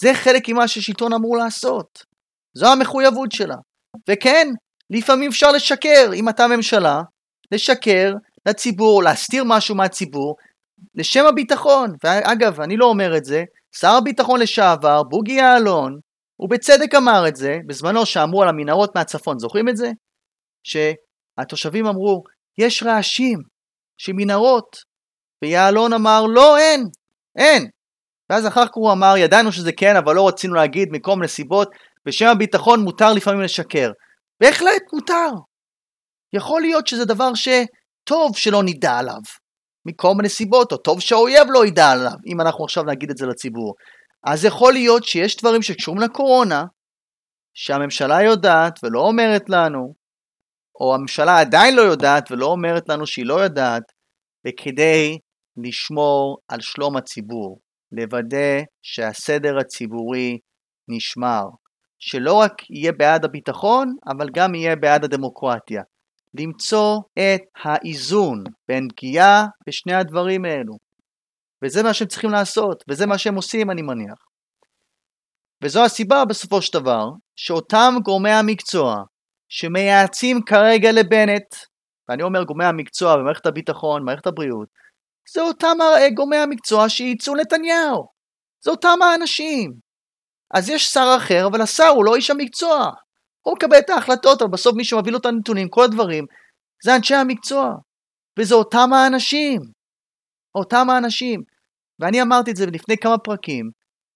זה 0.00 0.14
חלק 0.14 0.48
ממה 0.48 0.68
ששלטון 0.68 1.12
אמור 1.12 1.36
לעשות. 1.36 1.98
זו 2.54 2.72
המחויבות 2.72 3.32
שלה. 3.32 3.56
וכן, 4.10 4.48
לפעמים 4.90 5.30
אפשר 5.30 5.52
לשקר, 5.52 6.10
אם 6.14 6.28
אתה 6.28 6.46
ממשלה, 6.46 7.02
לשקר 7.52 8.14
לציבור, 8.46 9.02
להסתיר 9.02 9.44
משהו 9.46 9.74
מהציבור, 9.74 10.36
לשם 10.94 11.26
הביטחון. 11.26 11.90
ואגב, 12.04 12.60
אני 12.60 12.76
לא 12.76 12.86
אומר 12.86 13.16
את 13.16 13.24
זה, 13.24 13.44
שר 13.76 13.90
הביטחון 13.98 14.40
לשעבר, 14.40 15.02
בוגי 15.02 15.32
יעלון, 15.32 15.98
הוא 16.36 16.50
בצדק 16.50 16.94
אמר 16.94 17.28
את 17.28 17.36
זה, 17.36 17.58
בזמנו 17.66 18.06
שאמרו 18.06 18.42
על 18.42 18.48
המנהרות 18.48 18.96
מהצפון, 18.96 19.38
זוכרים 19.38 19.68
את 19.68 19.76
זה? 19.76 19.90
שהתושבים 20.64 21.86
אמרו, 21.86 22.22
יש 22.58 22.82
רעשים 22.82 23.38
של 24.00 24.12
מנהרות, 24.16 24.76
ויעלון 25.42 25.92
אמר, 25.92 26.24
לא, 26.26 26.58
אין, 26.58 26.88
אין. 27.38 27.68
ואז 28.30 28.46
אחר 28.46 28.66
כך 28.66 28.74
הוא 28.74 28.92
אמר, 28.92 29.14
ידענו 29.16 29.52
שזה 29.52 29.72
כן, 29.72 29.96
אבל 29.96 30.14
לא 30.14 30.28
רצינו 30.28 30.54
להגיד 30.54 30.88
מכל 30.92 31.14
מיני 31.14 31.28
סיבות, 31.28 31.70
בשם 32.06 32.26
הביטחון 32.26 32.80
מותר 32.80 33.12
לפעמים 33.12 33.40
לשקר. 33.40 33.90
בהחלט 34.40 34.82
מותר. 34.92 35.28
יכול 36.32 36.60
להיות 36.60 36.86
שזה 36.86 37.04
דבר 37.04 37.30
שטוב 37.34 38.36
שלא 38.36 38.62
נדע 38.62 38.98
עליו, 38.98 39.20
מכל 39.86 40.14
מיני 40.16 40.28
סיבות, 40.28 40.72
או 40.72 40.76
טוב 40.76 41.00
שהאויב 41.00 41.46
לא 41.50 41.66
ידע 41.66 41.90
עליו, 41.90 42.16
אם 42.26 42.40
אנחנו 42.40 42.64
עכשיו 42.64 42.84
נגיד 42.84 43.10
את 43.10 43.16
זה 43.16 43.26
לציבור. 43.26 43.74
אז 44.24 44.44
יכול 44.44 44.72
להיות 44.72 45.04
שיש 45.04 45.36
דברים 45.36 45.62
שקשורים 45.62 46.00
לקורונה, 46.00 46.64
שהממשלה 47.54 48.22
יודעת 48.22 48.78
ולא 48.82 49.00
אומרת 49.00 49.42
לנו, 49.48 49.94
או 50.80 50.94
הממשלה 50.94 51.40
עדיין 51.40 51.76
לא 51.76 51.82
יודעת 51.82 52.30
ולא 52.30 52.46
אומרת 52.46 52.88
לנו 52.88 53.06
שהיא 53.06 53.26
לא 53.26 53.34
יודעת, 53.34 53.82
וכדי 54.46 55.18
לשמור 55.56 56.38
על 56.48 56.60
שלום 56.60 56.96
הציבור, 56.96 57.60
לוודא 57.92 58.62
שהסדר 58.82 59.58
הציבורי 59.58 60.38
נשמר, 60.88 61.42
שלא 61.98 62.34
רק 62.34 62.70
יהיה 62.70 62.92
בעד 62.92 63.24
הביטחון, 63.24 63.94
אבל 64.06 64.28
גם 64.34 64.54
יהיה 64.54 64.76
בעד 64.76 65.04
הדמוקרטיה. 65.04 65.82
למצוא 66.34 66.98
את 67.12 67.40
האיזון 67.64 68.44
בין 68.68 68.88
פגיעה 68.96 69.46
בשני 69.66 69.94
הדברים 69.94 70.44
האלו. 70.44 70.74
וזה 71.64 71.82
מה 71.82 71.94
שהם 71.94 72.08
צריכים 72.08 72.30
לעשות, 72.30 72.84
וזה 72.88 73.06
מה 73.06 73.18
שהם 73.18 73.34
עושים 73.34 73.70
אני 73.70 73.82
מניח. 73.82 74.18
וזו 75.64 75.84
הסיבה 75.84 76.24
בסופו 76.24 76.62
של 76.62 76.78
דבר, 76.80 77.04
שאותם 77.36 77.94
גורמי 78.04 78.30
המקצוע 78.30 79.04
שמייעצים 79.50 80.40
כרגע 80.46 80.92
לבנט, 80.92 81.54
ואני 82.08 82.22
אומר 82.22 82.42
גורמי 82.44 82.64
המקצוע 82.64 83.16
במערכת 83.16 83.46
הביטחון, 83.46 84.04
מערכת 84.04 84.26
הבריאות, 84.26 84.68
זה 85.32 85.40
אותם 85.40 85.78
גורמי 86.14 86.36
המקצוע 86.36 86.88
שייצאו 86.88 87.34
נתניהו. 87.34 88.06
זה 88.64 88.70
אותם 88.70 88.98
האנשים. 89.02 89.72
אז 90.54 90.68
יש 90.70 90.86
שר 90.86 91.14
אחר, 91.16 91.46
אבל 91.46 91.60
השר 91.60 91.88
הוא 91.88 92.04
לא 92.04 92.16
איש 92.16 92.30
המקצוע. 92.30 92.90
הוא 93.40 93.54
מקבל 93.54 93.78
את 93.78 93.90
ההחלטות, 93.90 94.42
אבל 94.42 94.50
בסוף 94.50 94.76
מי 94.76 94.84
שמביא 94.84 95.12
לו 95.12 95.18
את 95.18 95.26
הנתונים, 95.26 95.68
כל 95.68 95.84
הדברים, 95.84 96.26
זה 96.84 96.96
אנשי 96.96 97.14
המקצוע. 97.14 97.74
וזה 98.38 98.54
אותם 98.54 98.92
האנשים. 98.92 99.60
אותם 100.54 100.90
האנשים. 100.90 101.42
ואני 101.98 102.22
אמרתי 102.22 102.50
את 102.50 102.56
זה 102.56 102.66
לפני 102.66 102.96
כמה 102.96 103.18
פרקים, 103.18 103.70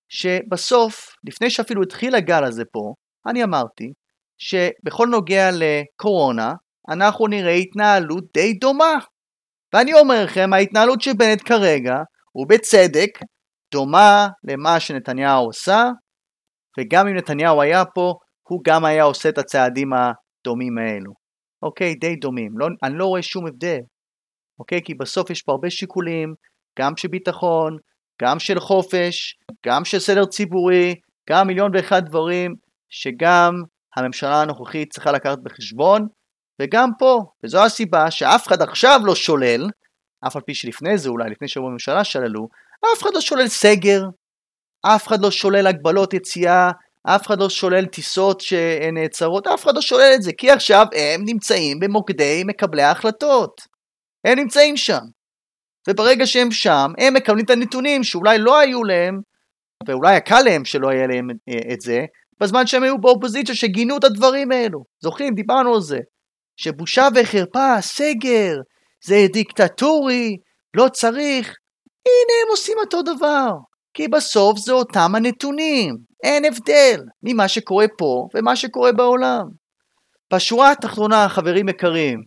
שבסוף, 0.09 1.16
לפני 1.24 1.51
שאפילו 1.51 1.82
התחיל 1.82 2.14
הגל 2.14 2.45
הזה 2.45 2.64
פה, 2.64 2.95
אני 3.26 3.45
אמרתי 3.45 3.93
שבכל 4.39 5.07
נוגע 5.11 5.51
לקורונה, 5.53 6.53
אנחנו 6.89 7.26
נראה 7.26 7.53
התנהלות 7.53 8.24
די 8.35 8.53
דומה. 8.53 8.95
ואני 9.74 9.95
אומר 9.95 10.24
לכם, 10.24 10.53
ההתנהלות 10.53 11.01
של 11.01 11.12
בנט 11.12 11.43
כרגע, 11.49 11.95
ובצדק, 12.35 13.18
דומה 13.72 14.28
למה 14.45 14.80
שנתניהו 14.80 15.45
עושה, 15.45 15.85
וגם 16.78 17.09
אם 17.09 17.16
נתניהו 17.16 17.62
היה 17.62 17.85
פה, 17.85 18.14
הוא 18.49 18.61
גם 18.64 18.85
היה 18.85 19.05
עושה 19.05 19.28
את 19.28 19.39
הצעדים 19.39 19.91
הדומים 19.93 20.78
האלו. 20.78 21.12
אוקיי, 21.62 21.95
די 21.95 22.16
דומים, 22.16 22.59
לא, 22.59 22.66
אני 22.82 22.99
לא 22.99 23.07
רואה 23.07 23.22
שום 23.22 23.47
הבדל. 23.47 23.80
אוקיי, 24.59 24.80
כי 24.85 24.95
בסוף 24.95 25.30
יש 25.30 25.43
פה 25.43 25.53
הרבה 25.53 25.70
שיקולים, 25.70 26.35
גם 26.78 26.97
של 26.97 27.09
ביטחון, 27.09 27.76
גם 28.22 28.39
של 28.39 28.61
חופש, 28.61 29.39
גם 29.66 29.85
של 29.85 29.99
סדר 29.99 30.24
ציבורי, 30.24 30.95
גם 31.30 31.47
מיליון 31.47 31.70
ואחד 31.74 32.05
דברים 32.07 32.55
שגם 32.89 33.53
הממשלה 33.97 34.42
הנוכחית 34.42 34.92
צריכה 34.92 35.12
לקחת 35.12 35.38
בחשבון, 35.38 36.07
וגם 36.62 36.90
פה, 36.99 37.22
וזו 37.45 37.64
הסיבה 37.64 38.11
שאף 38.11 38.47
אחד 38.47 38.62
עכשיו 38.62 39.01
לא 39.05 39.14
שולל, 39.14 39.68
אף 40.26 40.36
על 40.36 40.42
פי 40.42 40.55
שלפני 40.55 40.99
זה 40.99 41.09
אולי, 41.09 41.30
לפני 41.30 41.49
שבוע 41.49 41.68
הממשלה 41.68 42.05
שללו, 42.05 42.49
אף 42.92 43.03
אחד 43.03 43.11
לא 43.14 43.20
שולל 43.20 43.49
סגר, 43.49 44.03
אף 44.86 45.07
אחד 45.07 45.20
לא 45.20 45.30
שולל 45.30 45.66
הגבלות 45.66 46.14
יציאה, 46.14 46.70
אף 47.03 47.26
אחד 47.26 47.40
לא 47.40 47.49
שולל 47.49 47.86
טיסות 47.86 48.40
שנעצרות, 48.40 49.47
אף 49.47 49.64
אחד 49.64 49.74
לא 49.74 49.80
שולל 49.80 50.12
את 50.14 50.22
זה, 50.22 50.32
כי 50.32 50.51
עכשיו 50.51 50.86
הם 50.92 51.24
נמצאים 51.24 51.80
במוקדי 51.80 52.42
מקבלי 52.47 52.82
ההחלטות. 52.82 53.61
הם 54.24 54.38
נמצאים 54.38 54.76
שם. 54.76 55.01
וברגע 55.88 56.26
שהם 56.26 56.51
שם, 56.51 56.92
הם 56.99 57.14
מקבלים 57.14 57.45
את 57.45 57.51
הנתונים 57.51 58.05
שאולי 58.05 58.38
לא 58.38 58.59
היו 58.59 58.84
להם, 58.84 59.20
ואולי 59.88 60.11
היה 60.11 60.20
קל 60.20 60.42
להם 60.45 60.64
שלא 60.64 60.88
היה 60.88 61.07
להם 61.07 61.30
אה, 61.49 61.72
את 61.72 61.80
זה, 61.80 62.05
בזמן 62.41 62.66
שהם 62.66 62.82
היו 62.82 62.99
באופוזיציה 62.99 63.55
שגינו 63.55 63.97
את 63.97 64.05
הדברים 64.05 64.53
האלו. 64.53 64.85
זוכרים? 65.03 65.35
דיברנו 65.35 65.74
על 65.74 65.80
זה. 65.80 65.99
שבושה 66.57 67.09
וחרפה, 67.14 67.80
סגר, 67.80 68.55
זה 69.05 69.26
דיקטטורי, 69.32 70.37
לא 70.76 70.89
צריך. 70.89 71.47
הנה 72.07 72.35
הם 72.43 72.51
עושים 72.51 72.76
אותו 72.78 73.03
דבר. 73.03 73.49
כי 73.95 74.09
בסוף 74.09 74.59
זה 74.59 74.72
אותם 74.72 75.14
הנתונים. 75.14 75.97
אין 76.24 76.45
הבדל 76.45 77.01
ממה 77.22 77.49
שקורה 77.49 77.87
פה 77.99 78.28
ומה 78.35 78.57
שקורה 78.57 78.93
בעולם. 78.93 79.45
בשורה 80.32 80.72
התחתונה, 80.72 81.28
חברים 81.28 81.68
יקרים, 81.68 82.18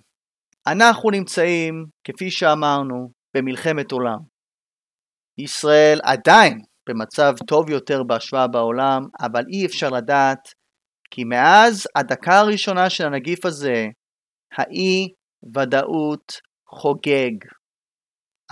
אנחנו 0.68 1.12
נמצאים, 1.12 1.86
כפי 2.04 2.32
שאמרנו, 2.32 3.10
במלחמת 3.34 3.92
עולם. 3.92 4.18
ישראל 5.38 6.00
עדיין 6.04 6.60
במצב 6.88 7.34
טוב 7.48 7.70
יותר 7.70 8.04
בהשוואה 8.04 8.48
בעולם, 8.48 9.02
אבל 9.20 9.44
אי 9.54 9.66
אפשר 9.66 9.90
לדעת 9.90 10.40
כי 11.12 11.24
מאז 11.24 11.88
הדקה 11.96 12.40
הראשונה 12.40 12.90
של 12.90 13.06
הנגיף 13.06 13.46
הזה, 13.46 13.86
האי 14.58 15.08
ודאות 15.56 16.34
חוגג. 16.70 17.36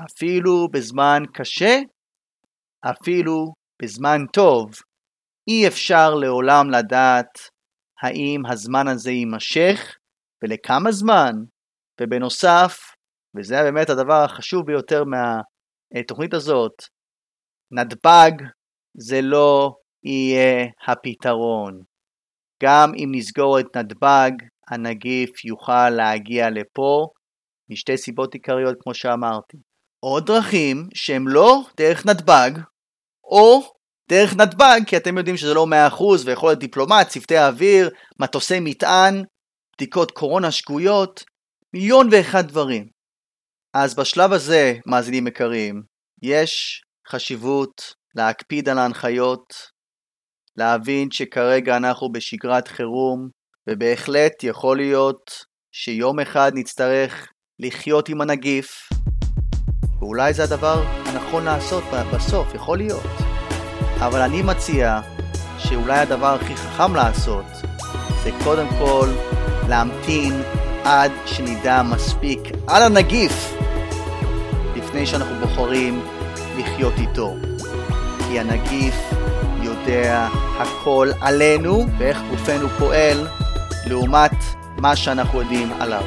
אפילו 0.05 0.67
בזמן 0.73 1.23
קשה, 1.33 1.79
אפילו 2.91 3.53
בזמן 3.81 4.19
טוב, 4.33 4.71
אי 5.49 5.67
אפשר 5.67 6.09
לעולם 6.15 6.69
לדעת 6.69 7.39
האם 8.01 8.41
הזמן 8.51 8.87
הזה 8.87 9.11
יימשך 9.11 9.95
ולכמה 10.43 10.91
זמן, 10.91 11.33
ובנוסף, 12.01 12.77
וזה 13.37 13.55
באמת 13.63 13.89
הדבר 13.89 14.23
החשוב 14.23 14.65
ביותר 14.65 15.03
מהתוכנית 15.03 16.33
הזאת, 16.33 16.73
נתב"ג 17.75 18.31
זה 18.97 19.21
לא 19.21 19.71
יהיה 20.03 20.65
הפתרון. 20.87 21.81
גם 22.63 22.91
אם 22.95 23.09
נסגור 23.11 23.59
את 23.59 23.77
נתב"ג, 23.77 24.31
הנגיף 24.69 25.45
יוכל 25.45 25.89
להגיע 25.89 26.49
לפה 26.49 27.07
משתי 27.69 27.97
סיבות 27.97 28.33
עיקריות 28.33 28.75
כמו 28.79 28.93
שאמרתי. 28.93 29.57
או 30.03 30.19
דרכים 30.19 30.87
שהם 30.93 31.27
לא 31.27 31.61
דרך 31.77 32.05
נתב"ג, 32.05 32.51
או 33.23 33.61
דרך 34.09 34.35
נתב"ג, 34.35 34.79
כי 34.87 34.97
אתם 34.97 35.17
יודעים 35.17 35.37
שזה 35.37 35.53
לא 35.53 35.65
100% 35.91 36.03
ויכול 36.25 36.49
להיות 36.49 36.59
דיפלומט, 36.59 37.07
צוותי 37.07 37.37
האוויר, 37.37 37.89
מטוסי 38.19 38.59
מטען, 38.61 39.23
בדיקות 39.75 40.11
קורונה 40.11 40.51
שגויות, 40.51 41.23
מיליון 41.73 42.07
ואחד 42.11 42.47
דברים. 42.47 42.87
אז 43.73 43.95
בשלב 43.95 44.31
הזה, 44.31 44.73
מאזינים 44.85 45.27
יקרים, 45.27 45.81
יש 46.23 46.81
חשיבות 47.09 47.93
להקפיד 48.15 48.69
על 48.69 48.77
ההנחיות, 48.77 49.53
להבין 50.57 51.11
שכרגע 51.11 51.77
אנחנו 51.77 52.11
בשגרת 52.11 52.67
חירום, 52.67 53.29
ובהחלט 53.69 54.43
יכול 54.43 54.77
להיות 54.77 55.31
שיום 55.71 56.19
אחד 56.19 56.51
נצטרך 56.55 57.31
לחיות 57.59 58.09
עם 58.09 58.21
הנגיף, 58.21 58.89
ואולי 59.99 60.33
זה 60.33 60.43
הדבר 60.43 60.83
הנכון 61.05 61.43
לעשות 61.45 61.83
בסוף, 62.13 62.55
יכול 62.55 62.77
להיות. 62.77 63.03
אבל 63.99 64.21
אני 64.21 64.41
מציע 64.41 64.99
שאולי 65.57 65.99
הדבר 65.99 66.35
הכי 66.41 66.55
חכם 66.55 66.95
לעשות 66.95 67.45
זה 68.23 68.29
קודם 68.43 68.67
כל 68.79 69.07
להמתין 69.69 70.33
עד 70.83 71.11
שנדע 71.25 71.81
מספיק 71.83 72.39
על 72.67 72.83
הנגיף 72.83 73.33
לפני 74.75 75.05
שאנחנו 75.05 75.35
בוחרים 75.35 76.14
לחיות 76.57 76.93
איתו. 76.97 77.35
כי 78.27 78.39
הנגיף 78.39 78.95
יודע 79.63 80.27
הכל 80.57 81.09
עלינו 81.21 81.85
ואיך 81.97 82.21
גופנו 82.29 82.69
פועל 82.69 83.27
לעומת 83.85 84.31
מה 84.77 84.95
שאנחנו 84.95 85.41
יודעים 85.41 85.73
עליו. 85.79 86.03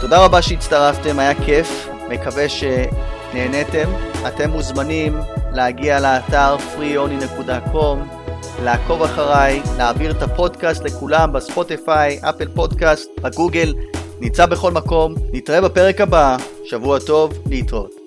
תודה 0.00 0.24
רבה 0.24 0.42
שהצטרפתם, 0.42 1.18
היה 1.18 1.44
כיף, 1.44 1.88
מקווה 2.08 2.46
שנהניתם. 2.48 3.88
אתם 4.28 4.50
מוזמנים 4.50 5.18
להגיע 5.52 6.00
לאתר 6.00 6.56
freeony.com, 6.56 7.98
לעקוב 8.62 9.02
אחריי, 9.02 9.62
להעביר 9.78 10.10
את 10.10 10.22
הפודקאסט 10.22 10.84
לכולם 10.84 11.32
בספוטיפיי, 11.32 12.20
אפל 12.22 12.48
פודקאסט, 12.54 13.08
בגוגל, 13.20 13.74
נמצא 14.20 14.46
בכל 14.46 14.72
מקום. 14.72 15.14
נתראה 15.32 15.60
בפרק 15.60 16.00
הבא, 16.00 16.36
שבוע 16.70 16.98
טוב, 16.98 17.32
להתראות. 17.46 17.99